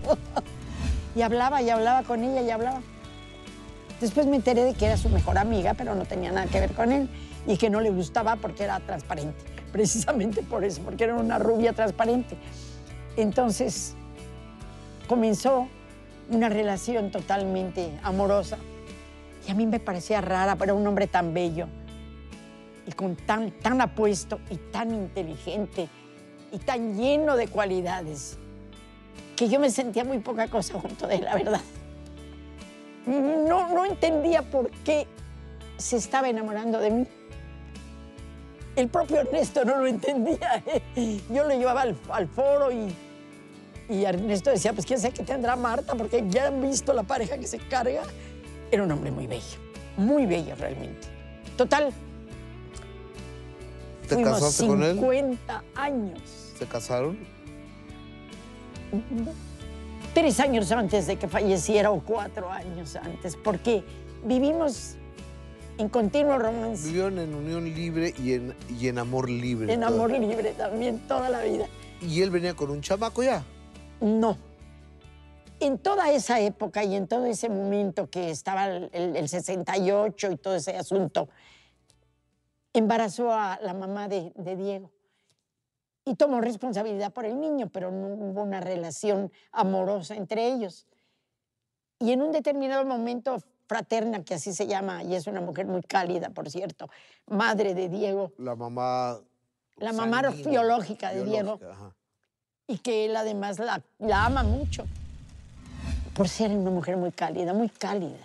[1.15, 2.82] y hablaba, y hablaba con ella, y hablaba.
[4.02, 6.73] Después me enteré de que era su mejor amiga, pero no tenía nada que ver
[6.73, 7.10] con él,
[7.45, 9.52] y que no le gustaba porque era transparente.
[9.73, 12.38] Precisamente por eso, porque era una rubia transparente.
[13.17, 13.95] Entonces,
[15.07, 15.67] comenzó
[16.29, 18.59] una relación totalmente amorosa.
[19.47, 21.67] Y a mí me parecía rara para un hombre tan bello
[22.86, 25.89] y con tan, tan apuesto y tan inteligente
[26.51, 28.38] y tan lleno de cualidades
[29.36, 31.62] que yo me sentía muy poca cosa junto de él, la verdad.
[33.07, 35.07] No, no entendía por qué
[35.77, 37.07] se estaba enamorando de mí.
[38.75, 40.63] El propio Ernesto no lo entendía.
[40.95, 41.21] ¿eh?
[41.29, 42.93] Yo lo llevaba al, al foro y,
[43.89, 47.38] y Ernesto decía, pues quién sabe qué tendrá Marta, porque ya han visto la pareja
[47.38, 48.01] que se carga.
[48.71, 49.57] Era un hombre muy bello,
[49.97, 51.07] muy bello realmente.
[51.55, 51.93] Total,
[54.07, 54.95] ¿Te fuimos casaste con él?
[54.95, 56.21] 50 años.
[56.57, 57.17] ¿Se casaron?
[60.13, 63.83] Tres años antes de que falleciera o cuatro años antes, porque
[64.23, 64.95] vivimos
[65.77, 69.73] en continuo romance, Vivieron en unión libre y en, y en amor libre.
[69.73, 71.65] en amor libre también toda la vida.
[72.01, 73.43] Y él venía con un chamaco ya.
[74.01, 74.38] No.
[75.59, 80.31] En toda esa época y en todo ese momento que estaba el, el- el 68
[80.31, 81.29] y todo ese asunto,
[82.73, 84.91] embarazó a la mamá de, de Diego
[86.05, 90.86] y tomó responsabilidad por el niño, pero no hubo una relación amorosa entre ellos.
[91.99, 95.82] Y en un determinado momento, fraterna, que así se llama, y es una mujer muy
[95.82, 96.89] cálida, por cierto,
[97.28, 99.19] madre de Diego, La mamá.
[99.78, 101.58] La mamá sanguínea, biológica de Diego.
[101.58, 101.95] biológica, ajá.
[102.67, 104.86] y que él además la, la ama mucho,
[106.13, 108.19] por ser una mujer muy cálida, muy cálida.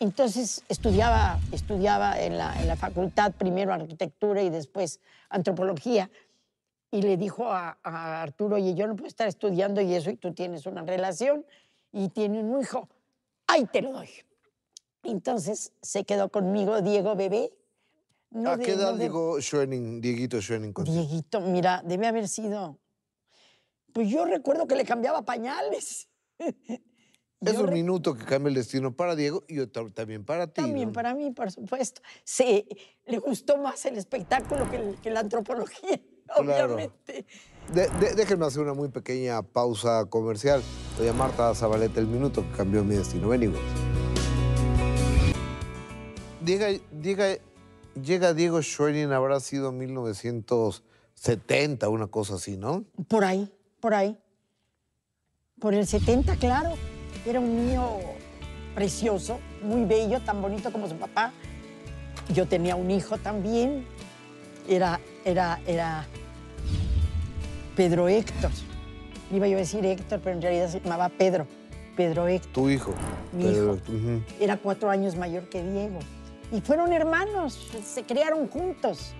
[0.00, 6.10] Entonces estudiaba, estudiaba en la, en la facultad, primero arquitectura y después antropología,
[6.90, 10.16] y le dijo a, a Arturo, oye, yo no puedo estar estudiando y eso, y
[10.16, 11.44] tú tienes una relación
[11.92, 12.88] y tienes un hijo,
[13.46, 14.10] ahí te lo doy.
[15.04, 17.52] Entonces se quedó conmigo Diego Bebé.
[18.30, 20.72] no ¿A de- qué edad no de- llegó Schoening, Dieguito Schoening?
[20.72, 20.96] contigo?
[20.96, 22.78] Dieguito, mira, debe haber sido.
[23.92, 26.08] Pues yo recuerdo que le cambiaba pañales.
[27.40, 30.62] Es un minuto que cambia el destino para Diego y otro también para ti.
[30.62, 30.92] También ¿no?
[30.94, 32.00] para mí, por supuesto.
[32.24, 32.66] Sí,
[33.04, 36.00] le gustó más el espectáculo que, el- que la antropología,
[36.36, 36.74] Claro.
[36.74, 37.26] obviamente.
[37.74, 40.62] De- de- déjenme hacer una muy pequeña pausa comercial.
[40.96, 43.28] Doña Marta Zabaleta, el minuto que cambió mi destino.
[43.28, 43.60] Venimos.
[46.44, 47.38] Diga, diga,
[47.94, 52.84] llega Diego Schoening, habrá sido 1970, una cosa así, ¿no?
[53.08, 54.18] Por ahí, por ahí.
[55.58, 56.74] Por el 70, claro.
[57.24, 57.88] Era un niño
[58.74, 61.32] precioso, muy bello, tan bonito como su papá.
[62.34, 63.86] Yo tenía un hijo también.
[64.68, 66.06] Era, era, era
[67.74, 68.50] Pedro Héctor.
[69.32, 71.46] Iba yo a decir Héctor, pero en realidad se llamaba Pedro.
[71.96, 72.52] Pedro Héctor.
[72.52, 72.92] Tu hijo.
[73.32, 73.82] Mi Pedro, hijo.
[74.38, 76.00] Era cuatro años mayor que Diego.
[76.52, 79.12] Y fueron hermanos, se criaron juntos,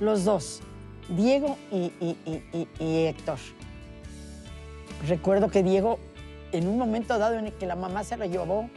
[0.00, 0.60] los dos,
[1.08, 2.16] Diego y, y-
[2.52, 3.38] y- y- Héctor.
[5.08, 5.98] Recuerdo que Diego,
[6.52, 8.70] en un momento dado en el que la mamá se lo llevó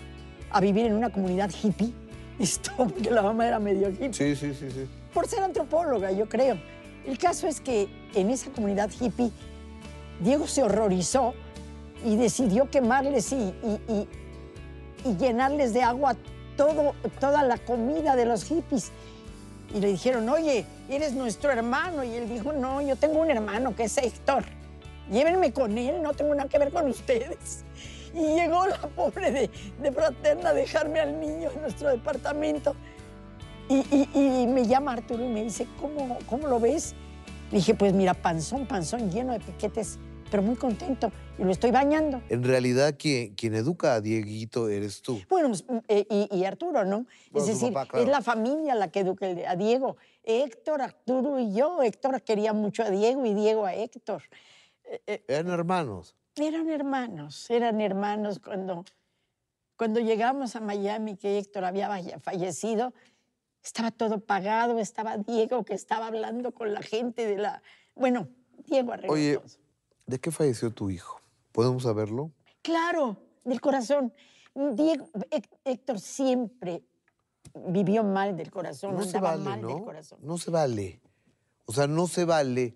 [0.49, 1.93] a vivir en una comunidad hippie,
[2.39, 4.87] esto porque la mamá era medio hippie, Sí, sí, sí, sí.
[5.13, 6.57] por ser antropóloga, yo creo.
[7.05, 9.31] El caso es que en esa comunidad hippie,
[10.21, 11.33] Diego se horrorizó
[12.05, 13.53] y decidió quemarles y-
[15.05, 16.15] y llenarles de agua
[16.59, 18.91] todo, toda la comida de los hippies.
[19.73, 22.03] Y le dijeron, oye, eres nuestro hermano.
[22.03, 24.43] Y él dijo, no, yo tengo un hermano que es Héctor.
[25.09, 27.63] Llévenme con él, no tengo nada que ver con ustedes.
[28.13, 29.49] Y llegó la pobre de,
[29.81, 32.75] de fraterna a dejarme al niño en nuestro departamento.
[33.69, 34.09] Y, y-
[34.43, 36.93] y me llama Arturo y me dice, ¿cómo, cómo lo ves?
[37.51, 39.97] Le dije, pues mira, panzón, panzón, lleno de piquetes,
[40.29, 41.11] pero muy contento.
[41.37, 42.21] Y lo estoy bañando.
[42.29, 45.21] En realidad, quien, quien educa a Dieguito eres tú.
[45.29, 47.05] Bueno, pues, eh, y, y Arturo, ¿no?
[47.31, 48.05] Bueno, es decir, papá, claro.
[48.05, 49.97] es la familia la que educa a Diego.
[50.23, 51.81] Héctor, Arturo y yo.
[51.81, 54.23] Héctor quería mucho a Diego y Diego a Héctor.
[54.83, 56.15] Eh, eh, Eran hermanos.
[56.35, 58.85] eran hermanos, eran hermanos cuando,
[59.75, 62.93] cuando llegamos a Miami, que Héctor había fallecido,
[63.63, 67.61] estaba todo pagado, estaba Diego que estaba hablando con la gente de la...
[67.95, 68.29] Bueno,
[68.65, 69.47] Diego arregló Oye, todo.
[70.09, 71.21] ¿De qué falleció tu hijo?
[71.51, 72.31] ¿Podemos saberlo?
[72.63, 74.11] Claro, del corazón.
[74.73, 76.83] Diego, Hé- Héctor siempre
[77.67, 79.83] vivió mal del corazón, No se andaba vale, mal del ¿no?
[79.85, 80.19] corazón.
[80.23, 80.99] No se vale.
[81.65, 82.75] O sea, no se vale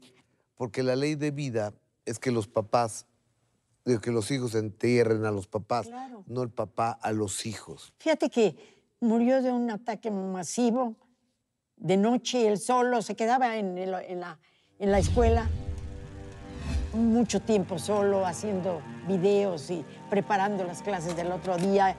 [0.56, 1.74] porque la ley de vida
[2.06, 3.08] es que los papás,
[4.02, 6.24] que los hijos entierren a los papás, Claro.
[6.28, 7.94] no el papá a los hijos.
[7.98, 8.56] Fíjate que
[9.00, 10.96] murió de un ataque masivo,
[11.78, 14.40] de noche, él solo, se quedaba en, el- en la,
[14.80, 15.50] en la escuela
[16.94, 21.96] mucho tiempo solo, haciendo videos y preparando las clases del otro día.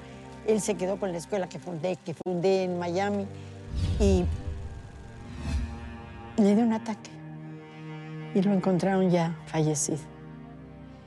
[0.47, 3.27] Él se quedó con la escuela que fundé, que fundé en Miami
[3.99, 4.25] y
[6.37, 7.11] le dio un ataque
[8.35, 9.99] y lo encontraron ya fallecido.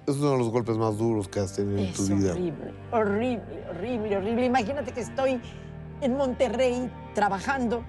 [0.07, 2.31] Es uno de los golpes más duros que has tenido en Es tu vida.
[2.31, 4.45] horrible, horrible, horrible, horrible.
[4.45, 5.39] Imagínate que estoy
[6.01, 7.83] en Monterrey trabajando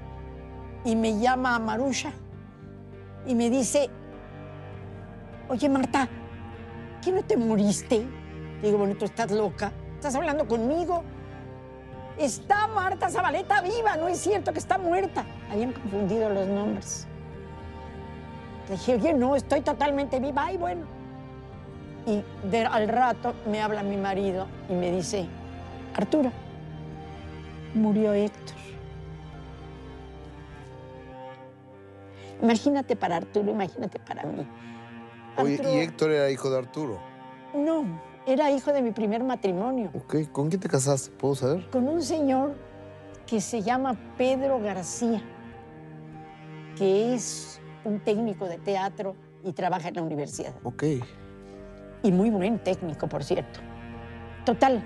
[0.85, 2.11] y me llama Marusha
[3.27, 3.89] y me dice,
[5.49, 6.09] oye Marta,
[7.03, 8.07] ¿qué no te moriste?
[8.63, 11.05] Digo, bueno, tú estás loca, estás hablando conmigo.
[12.19, 15.25] Está Marta Zabaleta viva, no es cierto que está muerta.
[15.53, 17.07] Habían confundido los nombres.
[18.69, 20.47] Le dije, oye, no, estoy totalmente viva.
[20.47, 20.83] Ay, bueno.
[22.07, 22.25] Y
[22.57, 25.27] al rato me habla mi marido y me dice,
[25.95, 26.33] Arturo,
[27.75, 28.57] murió Héctor.
[32.43, 34.47] Imagínate para Arturo, imagínate para mí.
[35.42, 36.98] Oye, y Héctor era hijo de Arturo.
[37.55, 37.85] No,
[38.27, 41.11] era hijo de mi primer matrimonio, Ok, ¿con quién te casaste?
[41.16, 41.68] ¿Puedo saber?
[41.70, 42.55] con un señor
[43.27, 45.22] que se llama Pedro García,
[46.77, 50.55] que es un técnico de teatro y trabaja en la universidad.
[50.62, 50.85] Ok.
[52.03, 53.61] Y muy buen técnico, por cierto.
[54.44, 54.83] Total.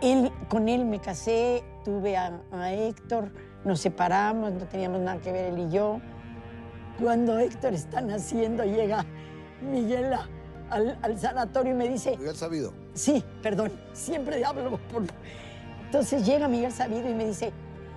[0.00, 3.30] Él, con él me casé, tuve a, a Héctor,
[3.64, 6.00] nos separamos, no teníamos nada que ver él y yo.
[7.00, 9.04] Cuando Héctor está naciendo, llega
[9.62, 10.28] Miguel a-
[10.70, 12.72] al, al sanatorio y me dice, Miguel Sabido.
[12.94, 15.02] Sí, perdón, siempre hablo por...
[15.86, 17.52] Entonces llega Miguel Sabido y me dice,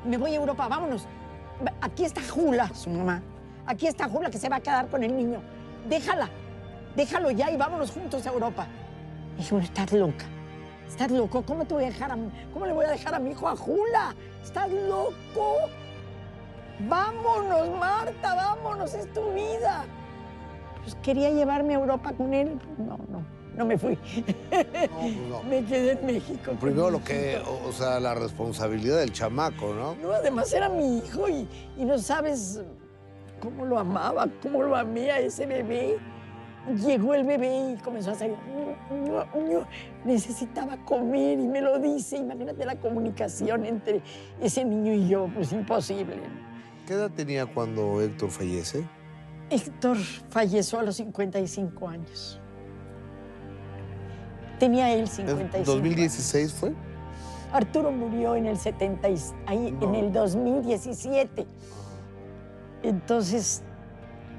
[0.06, 1.06] me voy a Europa, vámonos.
[1.82, 3.22] Aquí está Jula, su mamá.
[3.66, 5.40] Aquí está Jula que se va a quedar con el niño.
[5.88, 6.30] Déjala,
[6.96, 8.66] déjalo ya y vámonos juntos a Europa.
[9.36, 10.26] Y dije, bueno, estás loca.
[10.88, 11.44] Estás loco.
[11.44, 12.18] ¿Cómo te voy a dejar a,
[12.54, 14.16] cómo le voy a dejar a mi hijo a Jula?
[14.44, 15.58] Estás loco.
[16.80, 19.86] Vámonos, Marta, vámonos, es tu vida.
[20.82, 22.60] Pues quería llevarme a Europa con él.
[22.78, 23.24] No, no,
[23.56, 23.96] no me fui.
[23.96, 25.44] No, pues no.
[25.50, 26.52] Me quedé en México.
[26.60, 29.96] Primero lo que, o, sea, la responsabilidad del chamaco, ¿no?
[30.02, 32.62] No, además era mi hijo y, y no sabes
[33.40, 35.98] cómo lo amaba, cómo lo amé a ese bebé.
[36.86, 38.32] Llegó el bebé y comenzó a hacer...
[38.32, 39.60] "ñu, ñu, ñu".
[40.06, 42.18] Necesitaba comer y me lo dice.
[42.18, 44.02] Imagínate la comunicación entre
[44.42, 46.16] ese niño y yo, pues imposible.
[46.88, 48.86] ¿Qué edad tenía cuando Héctor fallece?
[49.50, 49.98] Héctor
[50.30, 52.40] falleció a los 55 años.
[54.60, 55.72] Tenía él ¿Es 55.
[55.72, 56.74] 2016 fue?
[57.52, 61.46] Arturo murió en el 70, y- ahí, en el 2017.
[62.82, 63.62] Entonces,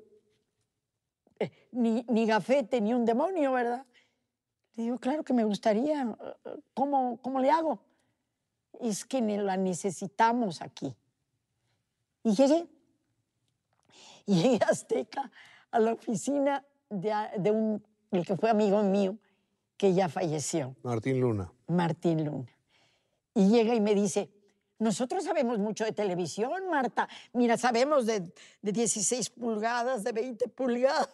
[1.39, 3.85] eh, ni, ni gafete ni un demonio, ¿verdad?
[4.75, 6.15] Le digo, claro que me gustaría.
[6.73, 7.79] ¿Cómo, cómo le hago?
[8.79, 10.95] Es que la necesitamos aquí.
[12.23, 12.67] Y llegué.
[14.25, 15.31] Y llegué a Azteca,
[15.71, 19.17] a la oficina de, de un, el que fue amigo mío,
[19.75, 21.51] que ya falleció, Martín Luna.
[21.67, 22.47] Martín Luna.
[23.39, 24.29] Y llega y me dice,
[24.79, 27.07] nosotros sabemos mucho de televisión, Marta.
[27.31, 31.07] Mira, sabemos de, de 16 pulgadas, de 20 pulgadas.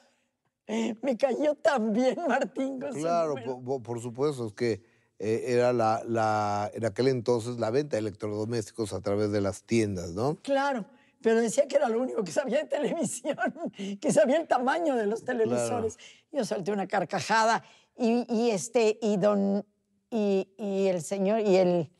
[1.04, 2.80] Me cayó tan bien Martín.
[2.80, 3.36] Claro,
[3.84, 4.82] por, supuesto, es que
[5.20, 9.62] eh, era la, la, en aquel entonces la venta de electrodomésticos a través de las
[9.62, 10.40] tiendas, ¿no?
[10.42, 10.86] Claro,
[11.22, 13.38] pero decía que era lo único que sabía de televisión,
[14.02, 16.00] que sabía el tamaño de los televisores.
[16.32, 17.64] Yo solté una carcajada
[17.96, 19.64] y, y este, y don,
[20.10, 21.92] y, y el señor, y el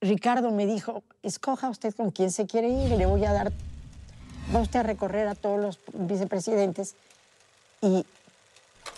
[0.00, 3.52] Ricardo me dijo, escoja usted con quién se quiere ir, le voy a dar,
[4.54, 6.94] va usted a recorrer a todos los vicepresidentes
[7.82, 8.04] y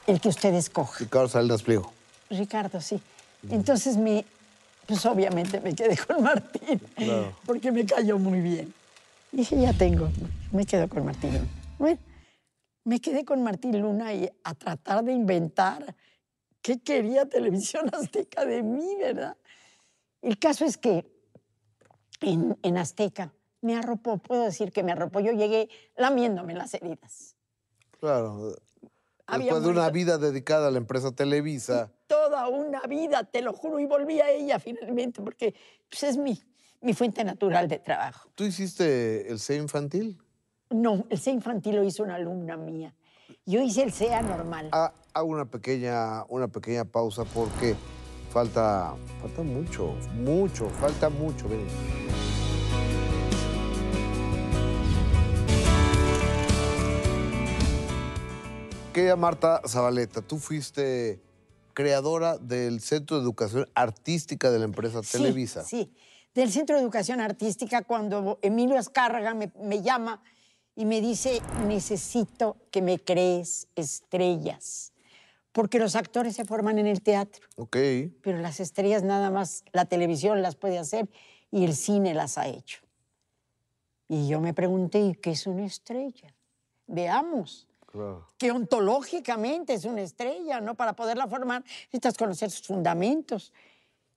[0.07, 0.99] el que usted escoja.
[0.99, 1.91] Ricardo Salinas Pliego.
[2.29, 3.01] Ricardo, sí.
[3.49, 4.25] Entonces me,
[4.87, 7.35] pues obviamente me quedé con Martín, Claro.
[7.47, 8.75] porque me cayó muy bien.
[9.33, 10.09] Dije, ya tengo,
[10.53, 11.49] me quedo con Martín Luna.
[11.79, 11.99] Bueno,
[12.85, 15.95] me quedé con Martín Luna y a tratar de inventar
[16.61, 19.37] qué quería Televisión Azteca de mí, ¿verdad?
[20.23, 21.11] El caso es que
[22.21, 25.21] en, en Azteca me arropó, puedo decir que me arropó.
[25.21, 27.37] Yo llegué lamiéndome las heridas.
[27.99, 28.57] Claro.
[29.27, 33.53] Había Después de una vida dedicada a la empresa Televisa, toda una vida, te lo
[33.53, 35.55] juro, y volví a ella finalmente, porque
[35.89, 36.43] pues, es mi,
[36.81, 38.31] mi fuente natural de trabajo.
[38.35, 40.21] ¿tú hiciste el C infantil?
[40.71, 42.95] No, el C infantil lo hizo una alumna mía.
[43.47, 44.69] Yo hice el CEA normal.
[44.73, 47.77] Ah, hago una pequeña, una pequeña pausa porque
[48.31, 51.47] falta, falta mucho, mucho, falta mucho.
[58.93, 61.21] Querida Marta Zabaleta, tú fuiste
[61.75, 65.65] creadora del Centro de Educación Artística de la empresa Sí, Televisa.
[65.65, 65.93] Sí,
[66.35, 70.23] del Centro de Educación Artística, cuando Emilio Azcárraga me, me llama
[70.75, 74.90] y me dice, necesito que me crees estrellas,
[75.53, 77.47] porque los actores se forman en el teatro.
[77.57, 77.77] Ok.
[78.23, 81.09] pero las estrellas nada más la televisión las puede hacer
[81.51, 82.81] y el cine las ha hecho.
[84.09, 86.35] Y yo me pregunté, ¿y qué es una estrella?
[86.87, 88.27] Veamos, Claro.
[88.39, 90.75] que ontológicamente es una estrella, ¿no?
[90.75, 93.53] Para poderla formar necesitas conocer sus fundamentos.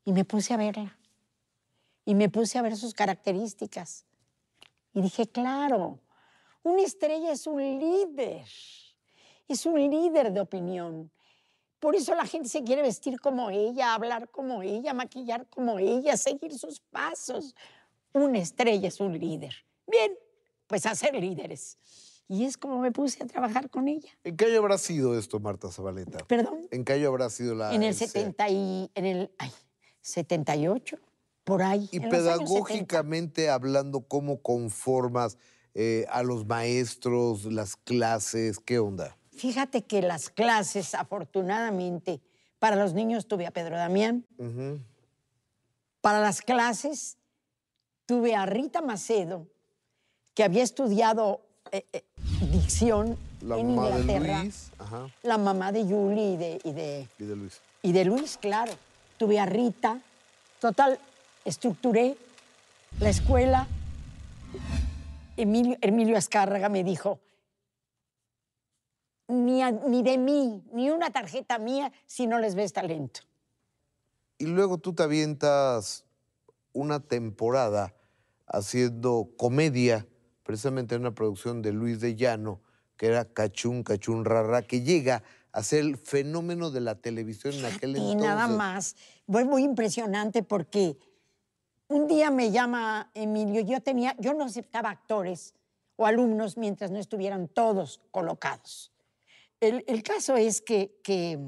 [0.05, 0.97] Y me puse a verla.
[2.05, 4.05] Y me puse a ver sus características.
[4.93, 5.99] Y dije, claro,
[6.61, 8.45] una estrella es un líder.
[9.47, 11.09] Es un líder de opinión.
[11.83, 16.15] Por eso la gente se quiere vestir como ella, hablar como ella, maquillar como ella,
[16.15, 17.53] seguir sus pasos.
[18.13, 19.53] Una estrella es un líder.
[19.85, 20.13] Bien,
[20.65, 21.77] pues a ser líderes.
[22.29, 24.07] Y es como me puse a trabajar con ella.
[24.23, 26.19] ¿En qué año habrá sido esto, Marta Zabaleta?
[26.19, 28.07] Perdón, ¿En qué año habrá sido la en el C?
[28.07, 29.51] 70 y en el ay,
[29.99, 30.97] 78,
[31.43, 31.89] por ahí.
[31.91, 32.45] Y en los años 70.
[32.45, 35.37] pedagógicamente hablando, ¿cómo conformas
[35.73, 38.59] eh, a los maestros, las clases?
[38.59, 39.17] ¿Qué onda?
[39.35, 42.21] Fíjate que las clases, afortunadamente,
[42.59, 44.25] para los niños tuve a Pedro Damián,
[46.01, 47.17] para las clases
[48.05, 49.47] tuve a Rita Macedo,
[50.33, 52.03] que había estudiado eh, eh,
[52.51, 54.43] dicción La en mamá de Inglaterra.
[54.43, 57.61] Luis ajá, La mamá de Julie y de, y de, y de Luis.
[57.81, 58.73] y de Luis, claro.
[59.17, 59.99] Tuve a Rita.
[60.59, 60.99] Total,
[61.45, 62.17] estructuré
[62.99, 63.67] la escuela.
[65.37, 67.19] Emilio, Emilio Azcárraga me dijo,
[69.33, 73.21] ni, a- ni de mí, ni una tarjeta mía si no les ves talento.
[74.37, 76.05] Y luego tú te avientas
[76.73, 77.93] una temporada
[78.47, 80.05] haciendo comedia,
[80.43, 82.61] precisamente en una producción de Luis de Llano,
[82.97, 87.65] que era Cachún, Cachún, Rara, que llega a ser el fenómeno de la televisión en
[87.65, 88.21] aquel Y entonces.
[88.21, 88.95] nada más.
[89.29, 90.97] Fue muy impresionante porque
[91.87, 95.53] un día me llama Emilio, yo tenía, yo no aceptaba actores
[95.95, 98.91] o alumnos mientras no estuvieran todos colocados.
[99.63, 101.39] El, el caso es que, que,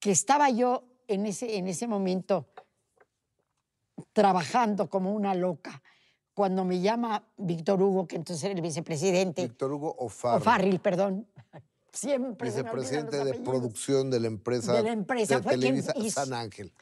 [0.00, 2.48] que estaba yo en ese, en ese momento
[4.12, 5.82] trabajando como una loca
[6.34, 10.80] cuando me llama Víctor Hugo, que entonces era el vicepresidente, Víctor Hugo o O'Farrill, Farril,
[10.80, 11.26] perdón.
[11.92, 13.46] Siempre vicepresidente de apellidos.
[13.46, 16.72] producción de la empresa De la empresa, de fue quien Televisa hizo- San Ángel.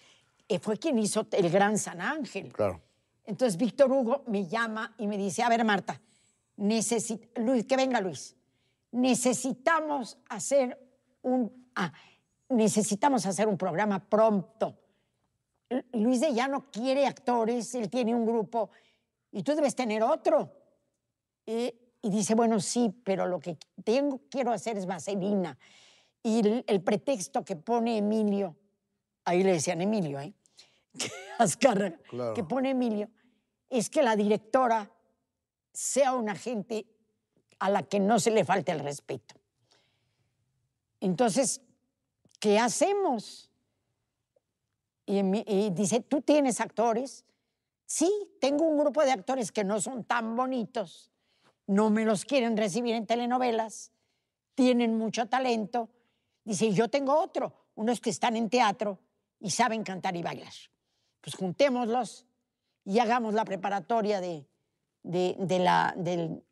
[0.48, 2.52] Eh, fue quien hizo el Gran San Ángel.
[2.52, 2.80] Claro.
[3.24, 6.00] Entonces Víctor Hugo me llama y me dice, a ver Marta,
[6.56, 8.36] necesito, Luis, que venga Luis,
[8.92, 10.78] necesitamos hacer
[11.22, 11.92] un, ah,
[12.48, 14.76] necesitamos hacer un programa pronto.
[15.92, 18.70] Luis de Llano quiere actores, él tiene un grupo
[19.30, 20.52] y tú debes tener otro.
[21.46, 21.72] Y
[22.02, 25.58] dice, bueno, sí, pero lo que tengo, quiero hacer es vaselina.
[26.22, 28.56] Y el, el pretexto que pone Emilio,
[29.24, 30.34] ahí le decían Emilio, ¿eh?
[30.98, 32.34] Que Azcárraga, Claro.
[32.34, 33.08] que pone Emilio,
[33.68, 34.90] es que la directora
[35.72, 36.86] sea una gente
[37.60, 39.34] a la que no se le falte el respeto.
[40.98, 41.60] Entonces,
[42.40, 43.50] ¿qué hacemos?
[45.06, 47.24] Y, dice, ¿tú tienes actores?
[47.86, 51.10] Sí, tengo un grupo de actores que no son tan bonitos,
[51.66, 53.92] no me los quieren recibir en telenovelas,
[54.54, 55.88] tienen mucho talento.
[56.44, 58.98] Dice, yo tengo otro, unos que están en teatro
[59.40, 60.52] y saben cantar y bailar.
[61.20, 62.26] Pues juntémoslos
[62.84, 64.46] y hagamos la preparatoria de,
[65.02, 66.44] de, de la, del-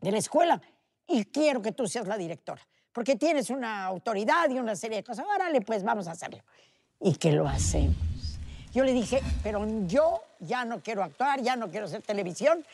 [0.00, 0.60] de la escuela.
[1.06, 2.60] Y quiero que tú seas la directora,
[2.92, 5.24] porque tienes una autoridad y una serie de cosas.
[5.32, 6.42] Órale, pues vamos a hacerlo.
[7.00, 7.96] Y que lo hacemos.
[8.72, 12.64] Yo le dije, pero yo ya no quiero actuar, ya no quiero hacer televisión,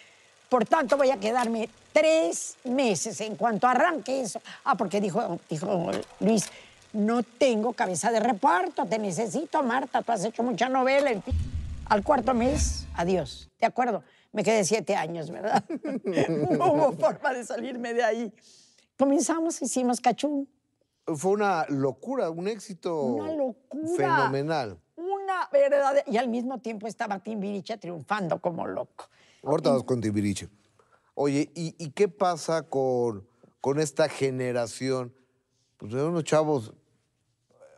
[0.49, 4.43] por tanto voy a quedarme tres meses en cuanto arranque eso.
[4.65, 6.51] Ah, porque dijo, dijo Luis,
[6.93, 11.11] no tengo cabeza de reparto, te necesito, Marta, tú has hecho mucha novela.
[11.87, 14.03] Al cuarto mes, adiós, ¿de acuerdo?
[14.33, 15.65] Me quedé siete años, ¿verdad?
[16.05, 18.33] no hubo forma de salirme de ahí.
[18.99, 20.49] Comenzamos, hicimos cachún.
[21.07, 23.97] Fue una locura, un éxito Una locura.
[23.97, 24.79] fenomenal.
[24.97, 26.03] Una verdad.
[26.07, 29.07] Y al mismo tiempo estaba Timbiriche triunfando como loco.
[29.43, 30.49] Ahorita vamos con Tibiriche.
[31.15, 33.27] Oye, ¿y, y qué pasa con,
[33.61, 35.13] con esta generación?
[35.77, 36.73] Pues de unos chavos,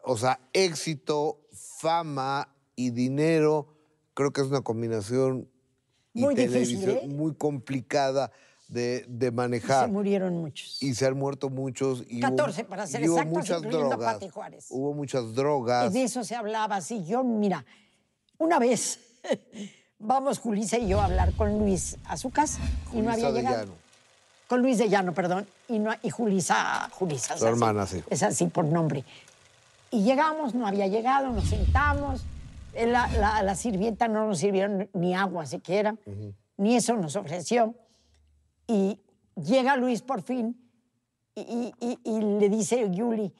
[0.05, 3.74] o sea, éxito, fama y dinero,
[4.12, 5.48] creo que es una combinación
[6.14, 7.14] y Muy difícil, televisión ¿eh?
[7.14, 8.30] muy complicada
[8.68, 9.90] de, de Se manejar.
[9.90, 10.82] murieron muchos.
[10.82, 12.04] Y se han muerto muchos.
[12.08, 14.14] Y 14 hubo, para ser y hubo exactos, muchas incluyendo a drogas.
[14.14, 14.66] Pati Juárez.
[14.70, 15.92] Hubo muchas drogas.
[15.92, 17.04] De eso se hablaba así.
[17.04, 17.64] Yo, mira,
[18.38, 19.00] una vez
[19.98, 22.60] vamos Julisa y yo a hablar con Luis a su casa
[22.92, 23.64] y no había de llegado.
[23.64, 23.72] Llano.
[24.46, 25.46] Con Luis de Llano, perdón.
[25.68, 27.36] Y, no, y Julisa, Julisa.
[27.36, 28.02] Su así, hermana, sí.
[28.08, 29.04] Es así por nombre.
[29.90, 32.24] Y llegamos, no había llegado, nos sentamos.
[32.75, 35.97] La, la- la sirvienta no nos sirvieron ni agua siquiera,
[36.57, 37.75] ni eso nos ofreció.
[38.66, 39.01] Y
[39.37, 40.59] llega Luis por fin
[41.35, 43.33] y, y- y- y le dice Yuli,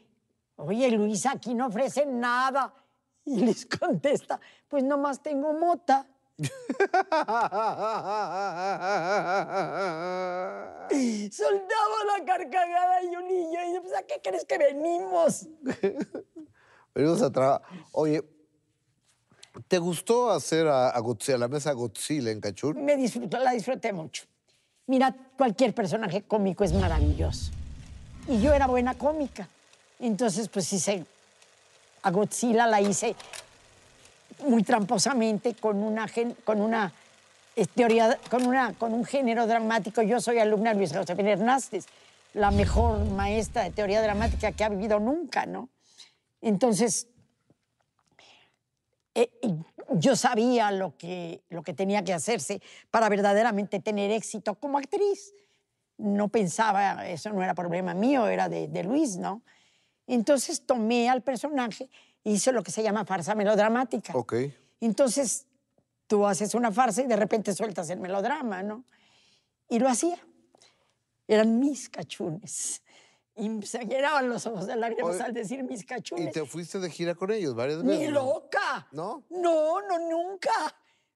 [0.57, 2.73] oye Luis, aquí no ofrecen nada.
[3.25, 6.07] Y les contesta, pues nomás tengo mota.
[11.31, 15.47] Soltaba la carcajada Yuli y yo, y yo, pues ¿a qué crees que venimos?
[16.95, 17.63] Venimos a trabajar.
[17.93, 18.23] Oye,
[19.69, 22.85] ¿te gustó hacer a, a Godzilla, la mesa Godzilla en Cachún?
[22.85, 24.25] Me disfrutó, la disfruté mucho.
[24.87, 27.51] Mira, cualquier personaje cómico es maravilloso.
[28.29, 29.49] Y yo era buena cómica.
[29.99, 31.05] Entonces, pues hice
[32.03, 33.15] a Godzilla, la hice
[34.47, 36.07] muy tramposamente con una,
[36.45, 36.93] con una
[37.57, 40.03] eh, teoría, con, una, con un género dramático.
[40.03, 41.87] Yo soy alumna de Luis Josefina Hernández,
[42.35, 45.69] la mejor maestra de teoría dramática que ha vivido nunca, ¿no?
[46.43, 47.07] Entonces,
[49.15, 49.31] eh,
[49.95, 52.61] yo sabía lo que, lo que tenía que hacerse
[52.91, 55.35] para verdaderamente tener éxito como actriz.
[55.97, 59.43] No pensaba, eso no era problema mío, era de, de Luis, ¿no?
[60.07, 61.89] Entonces tomé al personaje
[62.25, 64.17] e hice lo que se llama farsa melodramática.
[64.17, 64.35] Ok.
[64.81, 65.47] Entonces
[66.07, 68.85] tú haces una farsa y de repente sueltas el melodrama, ¿no?
[69.69, 70.19] Y lo hacía.
[71.27, 72.83] Eran mis cachunes.
[73.37, 76.33] Y se llenaban los ojos de lágrimas Oye, al decir mis ¿Y cachunes.
[76.33, 78.11] te fuiste de gira con ellos varias ¡Ni veces?
[78.13, 78.15] ¿no?
[78.35, 78.87] loca!
[78.93, 79.25] ¿No?
[79.31, 80.53] No, no, nunca.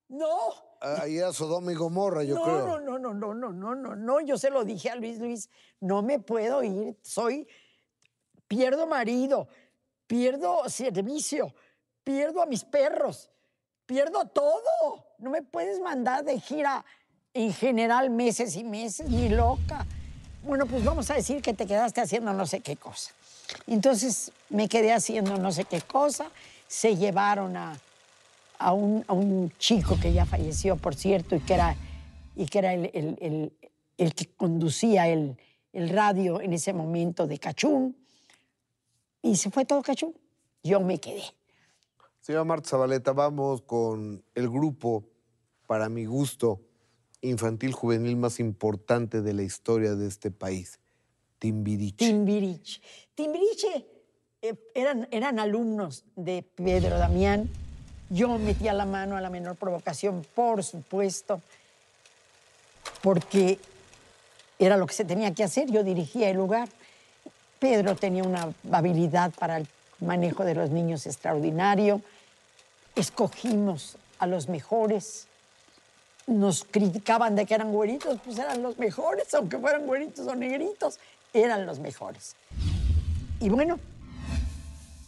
[0.08, 0.36] No.
[0.80, 2.66] Ah, Ahí era Sodoma y Gomorra, yo no, creo.
[2.66, 4.20] no, no, no, no, no, no, no, no.
[4.20, 5.50] Yo se lo dije a Luis Luis,
[5.80, 7.46] no me puedo ir, soy,
[8.48, 9.48] pierdo marido,
[10.06, 11.54] pierdo servicio,
[12.04, 13.30] pierdo a mis perros,
[13.86, 15.06] pierdo todo.
[15.18, 16.84] No me puedes mandar de gira
[17.34, 19.86] en general meses y meses, ni loca.
[20.48, 23.12] Bueno, pues vamos a decir que te quedaste haciendo no sé qué cosa.
[23.66, 26.30] Entonces me quedé haciendo no sé qué cosa,
[26.66, 27.78] se llevaron a,
[28.58, 31.76] a un, a un chico que ya falleció, por cierto, y que era,
[32.34, 33.52] y que era el, el- el-
[33.98, 35.36] el que conducía el,
[35.74, 37.94] radio en ese momento de Cachún.
[39.20, 40.14] Y se fue todo Cachún.
[40.64, 41.24] Yo me quedé.
[42.22, 45.04] Señora Marta Zabaleta, vamos con el grupo,
[45.66, 46.58] para mi gusto,
[47.20, 50.78] infantil juvenil más importante de la historia de este país,
[51.38, 52.06] Timbiriche.
[52.06, 52.80] Timbiriche.
[53.14, 53.86] Timbiriche
[54.42, 57.48] eh, eran, eran alumnos de Pedro Damián.
[58.10, 61.40] Yo metía la mano a la menor provocación, por supuesto,
[63.02, 63.58] porque
[64.58, 66.68] era lo que se tenía que hacer, yo dirigía el lugar.
[67.58, 69.68] Pedro tenía una habilidad para el
[70.00, 72.00] manejo de los niños extraordinario.
[72.94, 75.26] Escogimos a los mejores.
[76.28, 81.00] Nos criticaban de que eran güeritos, pues eran los mejores, aunque fueran güeritos o negritos,
[81.32, 82.36] eran los mejores.
[83.40, 83.80] Y bueno,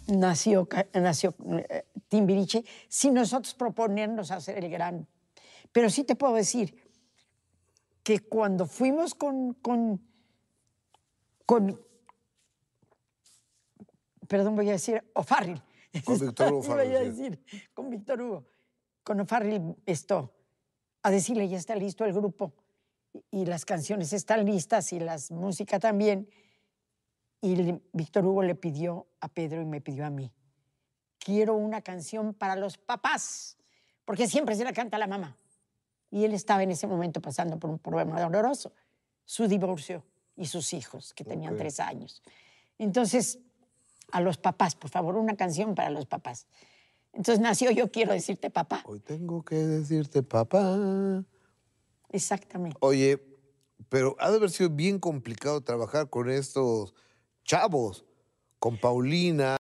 [0.09, 1.35] nació, nació
[1.69, 5.07] eh, Timbiriche sin nosotros proponernos hacer el gran.
[5.73, 6.75] Pero sí te puedo decir
[8.03, 10.01] que cuando fuimos con, con,
[11.47, 11.81] con
[14.27, 15.61] perdón, voy a decir O'Farrill.
[16.05, 17.45] Con Víctor Hugo Voy a decir,
[17.75, 18.45] con Víctor Hugo.
[19.03, 20.33] Con O'Farrill esto,
[21.03, 22.53] a decirle, ya está listo el grupo
[23.31, 26.29] y las canciones están listas y las música también.
[27.41, 30.31] Y Víctor Hugo le pidió a Pedro y me pidió a mí,
[31.19, 33.57] quiero una canción para los papás,
[34.05, 35.37] porque siempre se la canta la mamá.
[36.11, 38.73] Y él estaba en ese momento pasando por un problema doloroso,
[39.25, 40.05] su divorcio
[40.37, 42.23] y sus hijos, que tenían tres años.
[42.79, 43.39] Entonces,
[44.11, 46.47] a los papás, por favor, una canción para los papás.
[47.13, 48.83] Entonces nació Yo quiero decirte papá.
[48.85, 51.23] Hoy tengo que decirte papá.
[52.11, 52.77] Exactamente.
[52.81, 53.21] Oye,
[53.89, 56.95] pero ha de haber sido bien complicado trabajar con estos
[57.45, 58.05] chavos,
[58.59, 59.57] con Paulina.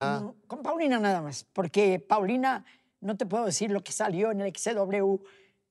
[0.47, 2.65] con Paulina nada más, porque Paulina,
[3.01, 5.17] no te puedo decir lo que salió en el XW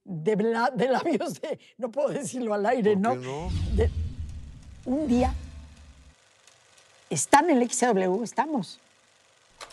[0.04, 0.36] de,
[0.76, 3.12] de labios de, no puedo decirlo al aire, ¿Por ¿no?
[3.14, 3.50] qué no?
[3.76, 3.92] De-
[4.86, 5.34] un día
[7.10, 8.80] está en el XW, estamos,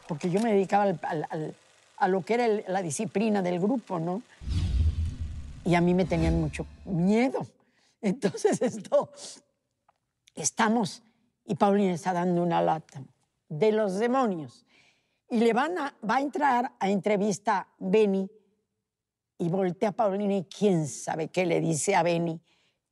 [0.09, 1.55] porque yo me dedicaba al- al- al-
[1.97, 4.23] a lo que era la disciplina del grupo, ¿no?
[5.65, 7.47] Y a mí me tenían mucho miedo.
[8.01, 9.11] Entonces esto,
[10.35, 11.03] estamos,
[11.45, 13.03] y Paulina está dando una lata
[13.49, 14.65] de los demonios.
[15.29, 18.31] Y le van a, va a entrar a entrevista Benny
[19.39, 22.41] y voltea a Paulina y quién sabe qué le dice a Benny.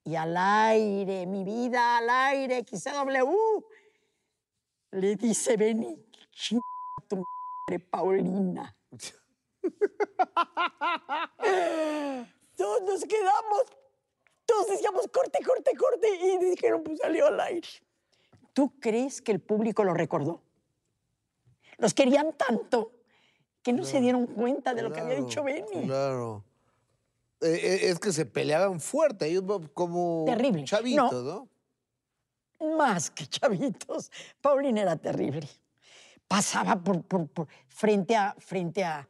[0.04, 3.64] Y al aire, mi vida, al aire, XW.
[4.90, 5.96] Le dice Benny,
[6.30, 6.62] "Chinga
[7.08, 8.76] tu madre, Paulina.
[12.56, 13.62] Todos nos quedamos,
[14.46, 17.68] todos decíamos corte, corte, corte, y dijeron, pues salió al aire.
[18.52, 20.42] ¿Tú crees que el público lo recordó?
[21.78, 22.92] Los querían tanto
[23.62, 25.86] que no se dieron cuenta de lo que había dicho Benny.
[25.86, 26.44] Claro.
[27.40, 29.42] Eh, eh, es que se peleaban fuerte, ellos
[29.72, 30.64] como Terrible.
[30.64, 31.48] chavitos, ¿no?
[32.76, 34.10] Más que chavitos.
[34.40, 35.48] Paulina era terrible.
[36.28, 39.06] Pasaba por, por- por- frente a frente a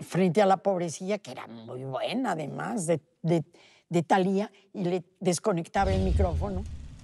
[0.00, 3.42] frente a la pobrecilla, que era muy buena además de, de,
[3.88, 6.62] de Thalía, y le desconectaba el micrófono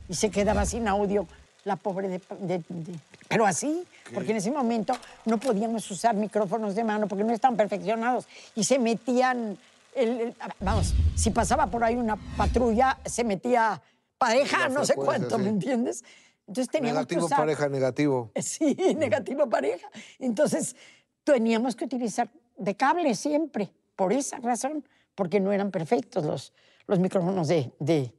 [0.09, 1.27] y se quedaba sin audio
[1.65, 3.83] la pobre de, de- de- pero así,
[4.13, 4.93] porque en ese momento
[5.25, 9.59] no podíamos usar micrófonos de mano porque no estaban perfeccionados y se metían,
[9.97, 13.81] el- el- vamos, si pasaba por ahí una patrulla, se metía
[14.19, 16.05] pareja, no sé cuánto, ¿me entiendes?
[16.47, 18.31] Entonces teníamos Negativo, que usar, pareja, negativo.
[18.43, 19.89] Sí, negativo pareja.
[20.19, 20.77] Entonces,
[21.25, 26.53] teníamos que utilizar de cable siempre, por esa razón, porque no eran perfectos los,
[26.87, 28.13] los micrófonos de, de...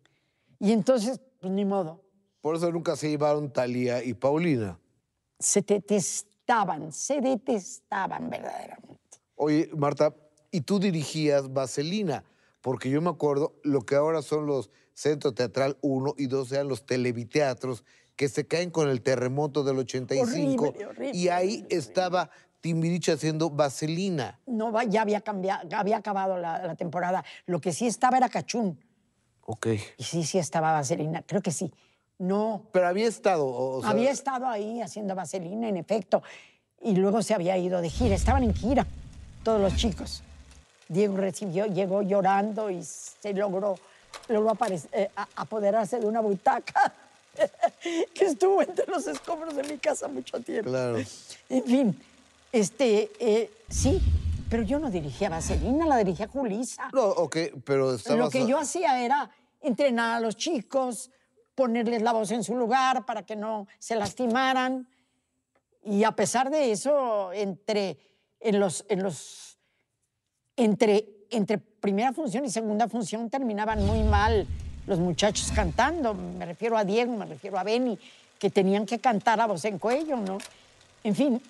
[0.59, 2.01] Y entonces, pues ni modo,
[2.41, 4.79] Por eso nunca se llevaron Talía y Paulina.
[5.39, 9.19] se detestaban, se detestaban verdaderamente.
[9.35, 10.15] Oye, Marta,
[10.49, 12.23] y tú dirigías Vaselina,
[12.61, 16.69] porque yo me acuerdo lo que ahora son los Centro Teatral 1 y 2 eran
[16.69, 17.83] los televiteatros
[18.15, 22.29] que se caen con el terremoto del 85 Horrible, horrible, y ahí horrible, estaba
[22.61, 24.39] Timbiriche haciendo Vaselina.
[24.47, 27.23] No, ya había cambiado, había acabado la, la temporada.
[27.45, 28.79] Lo que sí estaba era Cachún.
[29.45, 29.67] Ok.
[29.97, 31.71] Y sí, sí estaba Vaselina, creo que sí.
[32.17, 36.23] No, Pero había estado, o sea, había estado ahí haciendo vaselina, en efecto,
[36.81, 38.15] y luego se había ido de gira.
[38.15, 38.87] Estaban en gira
[39.43, 40.23] todos los chicos.
[40.87, 43.77] Diego recibió, llegó llorando y se logró,
[44.29, 44.57] logró
[44.93, 46.93] eh, apoderarse de una butaca
[48.13, 50.69] que estuvo entre los escombros de mi casa mucho tiempo.
[50.69, 50.97] Claro.
[51.49, 52.01] En fin,
[52.51, 54.01] este, eh, sí,
[54.49, 56.89] pero yo no dirigía Vaselina, la dirigía Julisa.
[56.93, 58.19] No, ok, pero estabas...
[58.19, 59.29] Lo que yo hacía era
[59.61, 61.11] entrenar a los chicos,
[61.55, 64.87] ponerles la voz en su lugar para que no se lastimaran.
[65.83, 67.97] Y a pesar de eso, entre,
[68.39, 69.57] en los, en los,
[70.55, 74.47] entre, entre primera función y segunda función terminaban muy mal
[74.87, 76.13] los muchachos cantando.
[76.13, 77.97] Me refiero a Diego, me refiero a Benny,
[78.39, 80.37] que tenían que cantar a voz en cuello, ¿no?
[81.03, 81.41] En fin,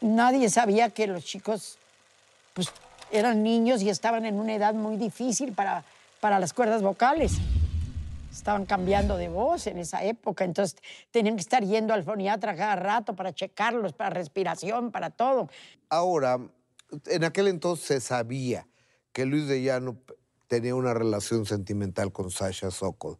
[0.00, 1.78] nadie sabía que los chicos
[2.54, 2.68] pues
[3.12, 5.84] eran niños y estaban en una edad muy difícil para,
[6.20, 7.32] para las cuerdas vocales.
[8.32, 12.76] Estaban cambiando de voz en esa época, entonces tenían que estar yendo al foniatra cada
[12.76, 15.48] rato para checarlos, para respiración, para todo.
[15.88, 16.38] Ahora,
[17.06, 18.66] en aquel entonces se sabía
[19.12, 19.96] que Luis de Llano
[20.50, 23.18] tenía una relación sentimental con Sasha Sokol.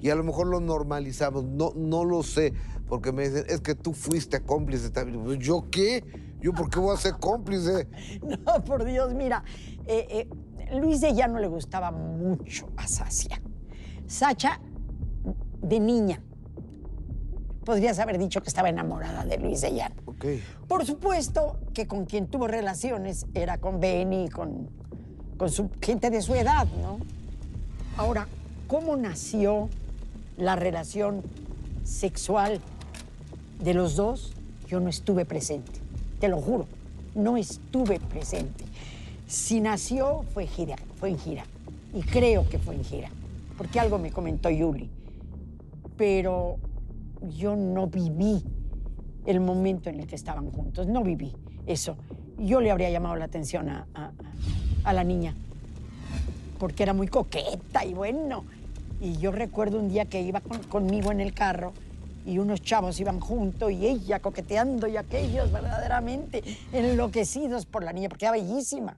[0.00, 2.52] Y a lo mejor lo normalizamos, no, no lo sé,
[2.88, 5.22] porque me dicen, es que tú fuiste cómplice también.
[5.22, 6.04] Pues, ¿Yo qué?
[6.40, 7.88] ¿Yo por qué voy a ser cómplice?
[8.44, 9.44] No, por Dios, mira,
[9.86, 13.40] eh, eh, Luis de ya no le gustaba mucho a Sasia.
[14.08, 14.60] Sacha,
[15.60, 16.20] de niña,
[17.64, 19.94] podrías haber dicho que estaba enamorada de Luis de Llano.
[20.06, 20.24] Ok.
[20.66, 24.81] Por supuesto que con quien tuvo relaciones era con Benny, con,
[25.36, 26.98] con su gente de su edad, ¿no?
[27.96, 28.28] Ahora,
[28.66, 29.68] ¿cómo nació
[30.36, 31.22] la relación
[31.84, 32.60] sexual
[33.62, 34.32] de los dos?
[34.66, 35.72] Yo no estuve presente,
[36.20, 36.66] te lo juro,
[37.14, 38.64] no estuve presente.
[39.26, 41.44] Si nació, fue, gira, fue en gira.
[41.94, 43.10] Y creo que fue en gira,
[43.58, 44.88] porque algo me comentó Yuli.
[45.96, 46.56] Pero
[47.30, 48.42] yo no viví
[49.26, 51.32] el momento en el que estaban juntos, no viví
[51.66, 51.96] eso.
[52.38, 54.12] Yo le habría llamado la atención a,
[54.92, 55.34] la niña,
[56.58, 58.44] porque era muy coqueta y bueno.
[59.00, 61.72] Y yo recuerdo un día que iba con- conmigo en el carro
[62.24, 68.08] y unos chavos iban juntos y ella coqueteando y aquellos verdaderamente enloquecidos por la niña,
[68.08, 68.96] porque era bellísima.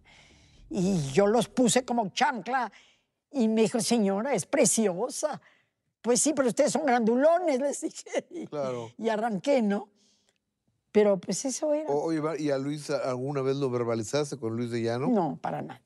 [0.71, 2.71] Y yo los puse como chancla
[3.31, 5.41] y me dijo, señora, es preciosa.
[6.03, 8.47] Pues sí, pero ustedes son grandulones, les dije.
[8.51, 8.91] Claro.
[8.99, 9.89] y arranqué, ¿no?
[10.95, 11.91] Pero pues eso era.
[11.91, 15.09] Oye, ¿y a Luis alguna vez lo verbalizaste con Luis de Llano?
[15.09, 15.83] No, para nada.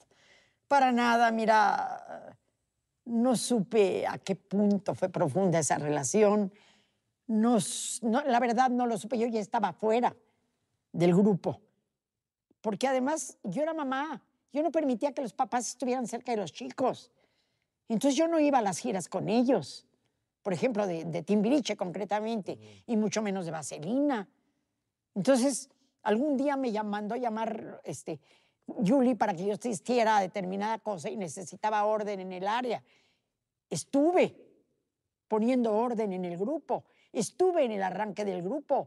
[0.69, 2.37] Para nada, mira,
[3.07, 6.53] no supe a qué punto fue profunda esa relación.
[7.27, 7.57] No,
[8.03, 10.15] no, la verdad no lo supe, yo ya estaba fuera
[10.93, 11.59] del grupo.
[12.61, 16.53] Porque además yo era mamá, yo no permitía que los papás estuvieran cerca de los
[16.53, 17.11] chicos.
[17.89, 19.87] Entonces yo no iba a las giras con ellos,
[20.43, 24.29] por ejemplo, de, de Timbiriche concretamente, y mucho menos de Vaselina.
[25.19, 25.69] Entonces,
[26.05, 28.21] algún día me mandó a llamar este,
[28.69, 32.85] Julie para que yo asistiera a determinada cosa y necesitaba orden en el área.
[33.69, 34.37] Estuve
[35.27, 38.87] poniendo orden en el grupo, estuve en el arranque del grupo.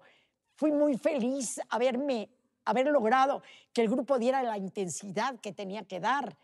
[0.55, 2.29] Fui muy feliz haberme,
[2.63, 6.37] haber logrado que el grupo diera la intensidad que tenía que dar,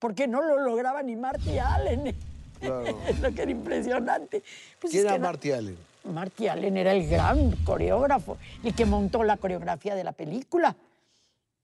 [0.00, 2.16] porque no lo lograba ni Marty Allen.
[2.58, 2.98] Claro.
[3.22, 4.42] Lo que era impresionante.
[4.80, 5.89] Pues ¿Quién era que Marty Allen?
[6.04, 10.76] Marty Allen era el gran coreógrafo, el que montó la coreografía de la película.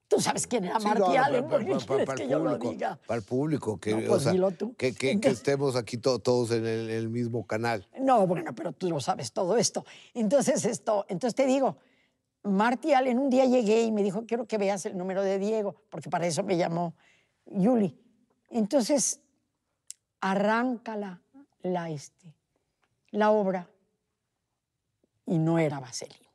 [0.09, 2.23] Tú sabes quién era Sí, Marty no, Allen, ¿por qué pa- pa- quieres para que
[2.25, 2.99] el yo lo público, diga?
[3.07, 4.75] Para el público, que, No, pues sea, dilo tú.
[4.77, 7.89] que, que- que estemos aquí to- todos en el, el mismo canal.
[7.99, 9.85] No, bueno, pero tú lo sabes todo esto.
[10.15, 11.77] Entonces, esto, entonces te digo,
[12.45, 15.75] Marty Allen, un día llegué y me dijo, quiero que veas el número de Diego,
[15.91, 16.95] porque para eso me llamó
[17.47, 17.99] Yuli.
[18.51, 19.19] Entonces,
[20.21, 21.21] arranca la,
[21.63, 22.33] la, este,
[23.11, 23.69] la obra
[25.27, 26.27] y no era Vaselina.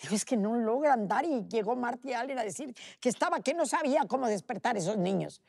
[0.00, 3.54] Digo, es que no logra andar y llegó Marty Allen a decir que estaba, que
[3.54, 5.42] no sabía cómo despertar esos niños.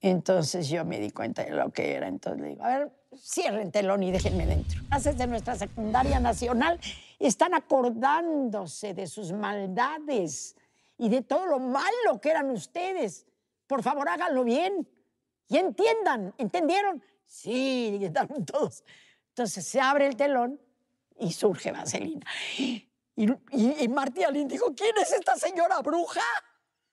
[0.00, 2.08] Entonces yo me di cuenta de lo que era.
[2.08, 4.82] Entonces le digo, a ver, cierren telón y déjenme dentro.
[4.88, 6.78] Clases de nuestra secundaria nacional
[7.18, 10.56] están acordándose de sus maldades
[10.98, 13.26] y de todo lo malo que eran ustedes.
[13.66, 14.86] Por favor, háganlo bien
[15.48, 16.34] y entiendan.
[16.36, 17.02] ¿Entendieron?
[17.24, 18.84] Sí, gritaron todos.
[19.30, 20.60] Entonces se abre el telón
[21.18, 22.26] y surge Vaselina.
[22.58, 26.20] Y, y, y Martí Alín dijo, ¿quién es esta señora bruja?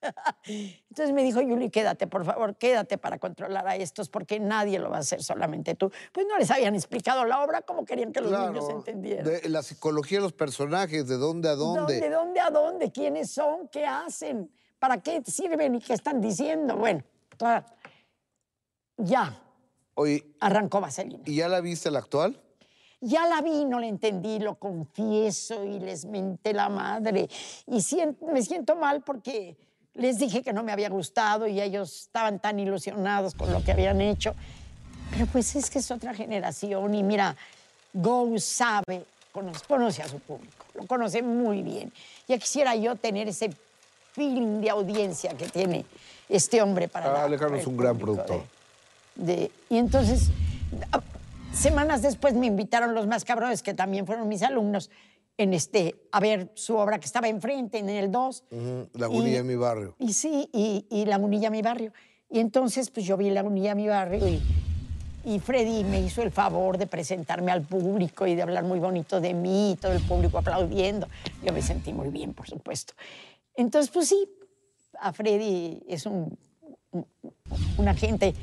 [0.44, 4.90] Entonces me dijo, Yuli, quédate, por favor, quédate para controlar a estos, porque nadie lo
[4.90, 5.90] va a hacer, solamente tú.
[6.12, 9.24] Pues no les habían explicado la obra, ¿cómo querían que los niños entendieran?
[9.24, 12.00] de la psicología de los personajes, de dónde a dónde.
[12.00, 12.90] ¿De dónde a dónde?
[12.90, 13.68] ¿Quiénes son?
[13.68, 14.50] ¿Qué hacen?
[14.78, 16.76] ¿Para qué sirven y qué están diciendo?
[16.76, 17.02] Bueno,
[17.36, 17.64] toda-
[18.96, 19.38] ya
[19.94, 21.22] Oye, arrancó Vaselina.
[21.26, 22.40] ¿y ya la viste la actual?
[23.04, 27.28] Ya la vi, no la entendí, lo confieso y les menté la madre.
[27.66, 29.56] Y sien- me siento mal porque
[29.94, 33.72] les dije que no me había gustado y ellos estaban tan ilusionados con lo que
[33.72, 34.34] habían hecho.
[35.10, 37.36] Pero pues es que es otra generación y mira,
[37.92, 41.92] Go sabe, conoce, conoce a su público, lo conoce muy bien.
[42.28, 43.50] Ya quisiera yo tener ese
[44.12, 45.84] feeling de audiencia que tiene
[46.28, 48.42] este hombre para Ah, Alejandro es un gran productor.
[49.16, 50.28] de- de- y entonces,
[51.52, 54.90] semanas después me invitaron los más cabrones, que también fueron mis alumnos,
[55.38, 58.44] en este, a ver su obra que estaba enfrente, en el 2.
[58.50, 59.94] Ujú, Lagunilla en mi barrio.
[59.98, 61.92] Y sí, y, y Lagunilla, mi barrio.
[62.28, 64.40] Y entonces, pues yo vi Lagunilla, mi barrio, y,
[65.24, 69.20] y Freddy me hizo el favor de presentarme al público y de hablar muy bonito
[69.20, 71.08] de mí, y todo el público aplaudiendo.
[71.44, 72.92] Yo me sentí muy bien, por supuesto.
[73.54, 74.28] Entonces, pues sí,
[75.00, 76.38] a Freddy es un,
[76.92, 77.06] un-
[77.78, 78.34] una gente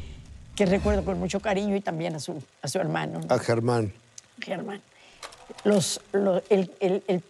[0.60, 3.34] que recuerdo con mucho cariño y también a su, a su hermano, ¿no?
[3.34, 3.94] A Germán.
[4.42, 4.82] Germán.
[5.64, 7.24] Los, lo- el, el- el-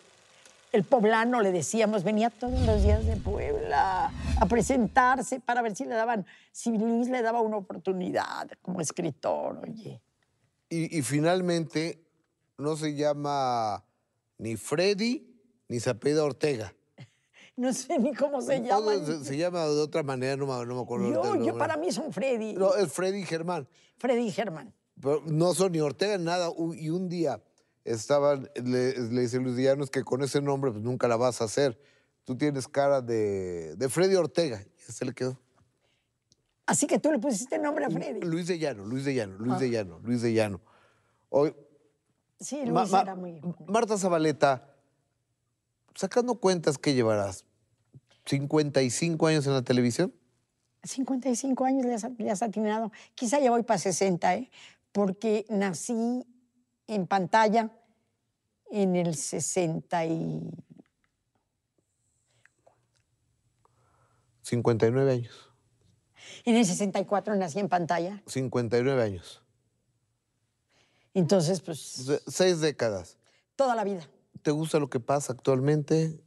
[0.71, 5.85] el poblano, le decíamos, venía todos los días de Puebla a presentarse para ver si
[5.85, 10.01] le daban, si Luis le daba una oportunidad como escritor, oye.
[10.67, 12.01] Y, y finalmente
[12.57, 13.83] no se llama
[14.39, 15.27] ni Freddy
[15.67, 16.73] ni Zapeda Ortega.
[17.63, 18.93] No sé ni cómo se llama.
[19.05, 21.09] Se, se llama de otra manera, no me, no me acuerdo.
[21.11, 22.53] Yo, yo para mí son Freddy.
[22.53, 23.67] No, es Freddy Germán.
[23.97, 24.73] Freddy Germán.
[25.01, 26.49] Pero no son ni Ortega nada.
[26.75, 27.41] Y un día
[27.83, 31.45] estaban, le, le dice Luis es que con ese nombre pues nunca la vas a
[31.45, 31.77] hacer.
[32.23, 34.63] Tú tienes cara de, de Freddy Ortega.
[34.87, 35.37] Y se le quedó.
[36.65, 38.21] Así que tú le pusiste nombre a Freddy.
[38.21, 39.59] Luis de Llano, Luis de Llano, Luis Ah.
[39.59, 40.61] de Llano, Luis de Llano.
[41.29, 41.55] Hoy,
[42.39, 43.41] Sí, Luis Ma- era muy...
[43.67, 44.73] Marta Zabaleta,
[45.95, 47.43] sacando cuentas, ¿qué llevarás?
[48.25, 50.13] ¿55 años en la televisión?
[50.83, 52.91] 55 años le has, le has atinado.
[53.15, 54.51] Quizá ya voy para 60, ¿eh?
[54.91, 56.25] Porque nací
[56.87, 57.71] en pantalla
[58.71, 60.49] en el 60 y...
[64.41, 65.51] 59 años.
[66.45, 68.23] En el 64 nací en pantalla.
[68.25, 69.43] 59 años.
[71.13, 73.17] Entonces, pues, seis décadas.
[73.55, 74.07] toda la vida.
[74.41, 76.19] ¿Te gusta lo que pasa actualmente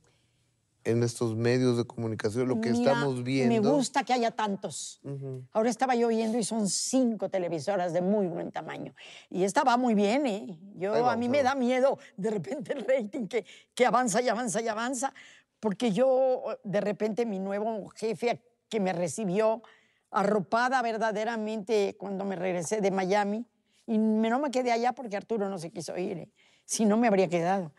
[0.84, 3.62] en estos medios de comunicación, lo que Mira, estamos viendo?
[3.62, 5.00] Me gusta que haya tantos.
[5.04, 5.44] Ujú.
[5.52, 8.94] Ahora estaba yo viendo y son cinco televisoras de muy buen tamaño.
[9.30, 10.58] Y estaba muy bien, ¿eh?
[10.76, 11.64] Yo, Ahí a vamos, mí me da vamos.
[11.64, 15.14] miedo de repente el rating que, que avanza y avanza y avanza,
[15.60, 19.62] porque yo, de repente, mi nuevo jefe que me recibió
[20.10, 23.46] arropada verdaderamente cuando me regresé de Miami,
[23.86, 26.28] y no me quedé allá porque Arturo no se quiso ir, ¿eh?
[26.64, 27.72] si no me habría quedado.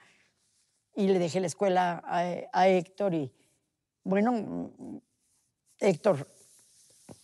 [0.96, 3.32] Y le dejé la escuela a, a Héctor y,
[4.04, 4.72] bueno,
[5.80, 6.28] Héctor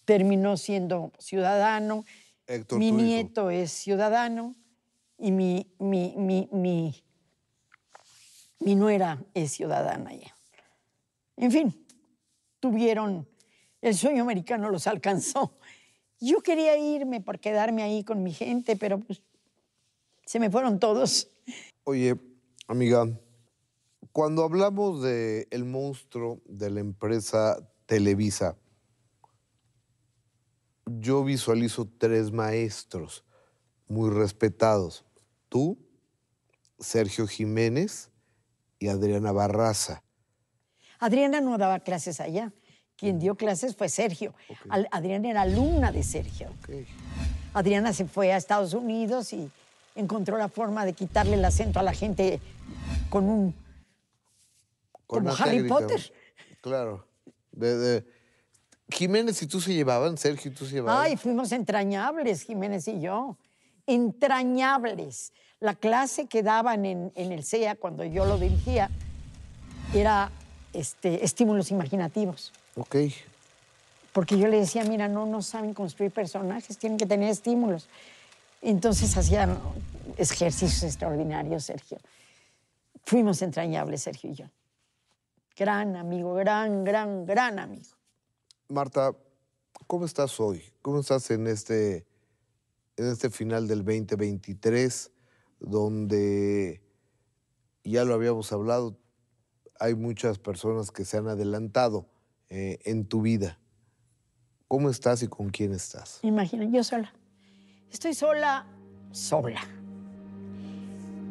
[0.06, 2.04] terminó siendo ciudadano,
[2.48, 2.98] Héctor, mi hijo.
[2.98, 4.56] nieto es ciudadano
[5.18, 7.04] y mi, mi, mi, mi,
[8.60, 10.36] mi nuera es ciudadana ya.
[11.38, 11.86] En fin,
[12.60, 13.28] tuvieron,
[13.82, 15.58] el sueño americano los alcanzó.
[16.20, 19.22] Yo quería irme por quedarme ahí con mi gente, pero pues
[20.26, 21.30] se me fueron todos.
[21.86, 22.16] Oye,
[22.68, 23.08] amiga,
[24.20, 28.58] cuando hablamos de el monstruo de la empresa Televisa,
[30.86, 33.24] yo visualizo tres maestros
[33.88, 35.06] muy respetados.
[35.48, 35.78] Tú,
[36.80, 38.12] Sergio Jiménez
[38.78, 40.04] y Adriana Barraza.
[41.00, 42.52] Adriana no daba clases allá.
[42.98, 44.34] Quien dio clases fue Sergio.
[44.92, 46.50] Adriana era alumna de Sergio.
[47.54, 49.50] Adriana se fue a Estados Unidos y
[49.96, 52.42] encontró la forma de quitarle el acento a la gente
[53.10, 53.69] con un...
[55.10, 56.14] Como Harry Potter.
[56.62, 57.06] Claro.
[57.52, 58.06] De- de-
[58.92, 61.04] Jiménez y tú se llevaban, Sergio y tú se llevaban.
[61.04, 63.38] Ay, fuimos entrañables, Jiménez y yo.
[63.88, 65.34] Entrañables.
[65.60, 68.90] La clase que daban en, en el CEA cuando yo lo dirigía
[69.94, 70.32] era
[70.74, 72.52] este, estímulos imaginativos.
[72.76, 72.96] Ok.
[74.14, 77.88] Porque yo le decía, mira, no, no saben construir personajes, tienen que tener estímulos.
[78.62, 79.58] Entonces hacían
[80.18, 81.98] ejercicios extraordinarios, Sergio.
[83.06, 84.46] Fuimos entrañables, Sergio y yo.
[85.60, 87.98] Gran amigo, gran, gran, gran amigo.
[88.70, 89.12] Marta,
[89.88, 90.64] ¿cómo estás hoy?
[90.82, 92.08] ¿Cómo estás en este,
[92.96, 95.12] en este final del 2023,
[95.60, 96.82] donde
[97.84, 98.98] ya lo habíamos hablado,
[99.82, 102.08] hay muchas personas que se han adelantado
[102.48, 103.60] eh, en tu vida?
[104.70, 106.22] ¿Cómo estás y con quién estás?
[106.24, 107.14] Imagina, yo sola.
[107.92, 108.66] Estoy sola,
[109.12, 109.60] sola.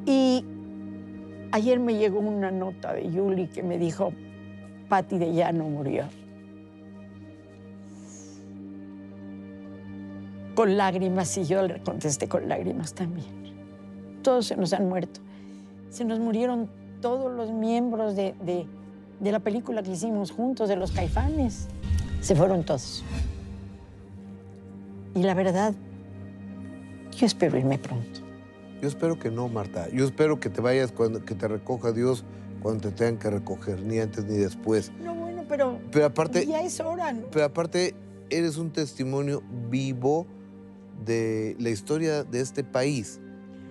[0.04, 0.44] Y
[1.52, 4.12] ayer me llegó una nota de Yuli que me dijo,
[4.88, 6.04] Patti de Llano murió.
[10.54, 13.28] Con lágrimas, y yo le contesté con lágrimas también.
[14.22, 15.20] Todos se nos han muerto.
[15.90, 16.68] Se nos murieron
[17.00, 18.66] todos los miembros de, de-
[19.20, 21.68] de la película que hicimos juntos, de los caifanes.
[22.20, 23.04] Se fueron todos.
[25.14, 25.74] Y la verdad,
[27.16, 28.20] yo espero irme pronto.
[28.80, 29.88] Yo espero que no, Marta.
[29.90, 32.24] Yo espero que te vayas cuando que te recoja Dios
[32.60, 34.92] cuando te tengan que recoger, ni antes ni después.
[35.00, 37.12] No, bueno, pero Pero aparte, ya es hora.
[37.12, 37.26] ¿no?
[37.30, 37.94] Pero aparte,
[38.30, 40.26] eres un testimonio vivo
[41.04, 43.20] de la historia de este país,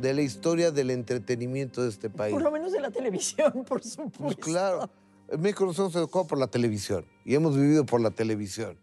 [0.02, 2.34] de la historia del entretenimiento de este país.
[2.34, 4.24] Por lo menos de la televisión, por supuesto.
[4.24, 4.90] Pues claro,
[5.30, 8.78] en México nosotros se educó por la televisión y hemos vivido por la televisión.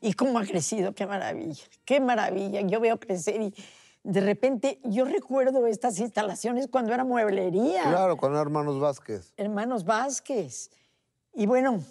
[0.00, 2.60] Y cómo ha crecido, qué maravilla, qué maravilla.
[2.60, 3.54] Yo veo crecer y
[4.06, 7.82] de repente yo recuerdo estas instalaciones cuando era mueblería.
[7.82, 9.32] Claro, con hermanos Vázquez.
[9.36, 10.70] Hermanos Vázquez.
[11.34, 11.82] Y bueno,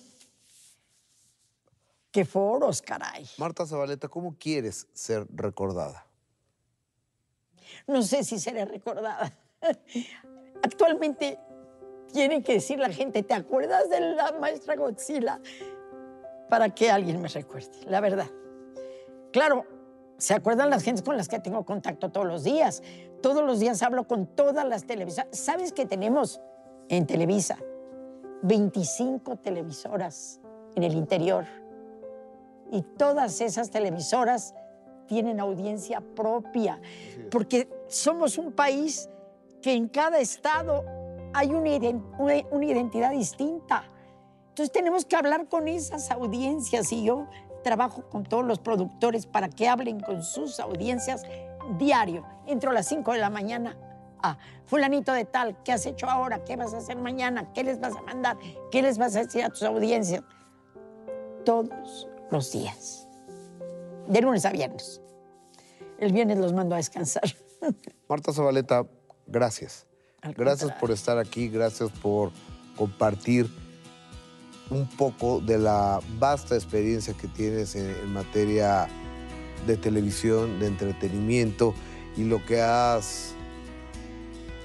[2.11, 3.27] qué foros, caray.
[3.37, 6.05] Marta Zabaleta, ¿cómo quieres ser recordada?
[7.85, 9.33] No sé si seré recordada.
[10.63, 11.37] Actualmente
[12.13, 15.41] tiene que decir la gente, ¿te acuerdas de la maestra Godzilla?
[16.49, 18.29] Para que alguien me recuerde, la verdad.
[19.33, 19.65] Claro,
[20.17, 22.83] ¿se acuerdan las gentes con las que tengo contacto todos los días?
[23.21, 25.27] Todos los días hablo con todas las televisoras.
[25.37, 26.41] ¿Sabes que tenemos
[26.89, 27.57] en Televisa
[28.43, 30.39] 25 televisoras
[30.75, 31.45] en el interior?
[32.71, 34.53] Y todas esas televisoras
[35.07, 36.79] tienen audiencia propia,
[37.29, 39.09] porque somos un país
[39.61, 40.83] que en cada estado
[41.33, 41.69] hay una,
[42.65, 43.83] identidad distinta.
[44.49, 47.27] Entonces tenemos que hablar con esas audiencias y yo
[47.65, 51.23] trabajo con todos los productores para que hablen con sus audiencias
[51.79, 52.23] diario.
[52.45, 53.75] Entro a las 5 de la mañana.
[54.21, 56.43] Ah, fulanito de tal, ¿qué has hecho ahora?
[56.45, 57.51] ¿Qué vas a hacer mañana?
[57.53, 58.37] ¿Qué les vas a mandar?
[58.71, 60.21] ¿Qué les vas a decir a tus audiencias?
[61.43, 63.07] Todos los días,
[64.07, 65.01] de lunes a viernes.
[65.97, 67.23] El viernes los mando a descansar.
[68.07, 68.85] Marta Zabaleta,
[69.25, 69.87] gracias.
[70.35, 72.31] Gracias por estar aquí, gracias por
[72.75, 73.49] compartir
[74.69, 78.87] un poco de la vasta experiencia que tienes en, materia
[79.67, 81.73] de televisión, de entretenimiento
[82.17, 83.33] y lo que has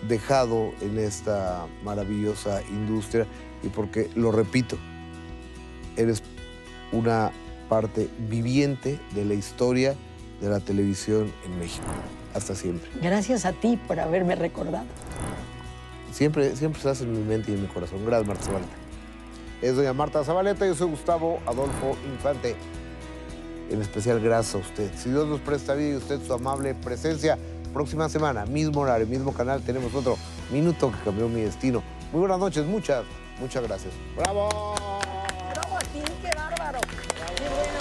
[0.09, 3.27] dejado en esta maravillosa industria
[3.63, 4.79] y porque, lo repito,
[5.97, 6.23] eres
[6.93, 7.31] una
[7.69, 9.95] parte viviente de la historia
[10.41, 11.87] de la televisión en México.
[12.35, 12.89] Hasta siempre.
[13.03, 14.87] Gracias a ti por haberme recordado.
[16.13, 18.05] Siempre, siempre estás en mi mente y en mi corazón.
[18.05, 18.90] Gracias, Marta.
[19.63, 22.57] Es doña Marta Zabaleta, yo soy Gustavo Adolfo Infante.
[23.71, 24.91] En especial, gracias a usted.
[24.97, 27.39] Si Dios nos presta vida y usted su amable presencia,
[27.75, 30.17] próxima semana, mismo horario, mismo canal, tenemos otro
[30.51, 31.83] minuto que cambió mi destino.
[32.11, 33.05] Muy buenas noches, muchas,
[33.39, 33.93] muchas gracias.
[34.17, 34.49] ¡Bravo!
[35.55, 36.81] ¡Bravo a qué bárbaro!
[37.37, 37.80] ¡Qué bueno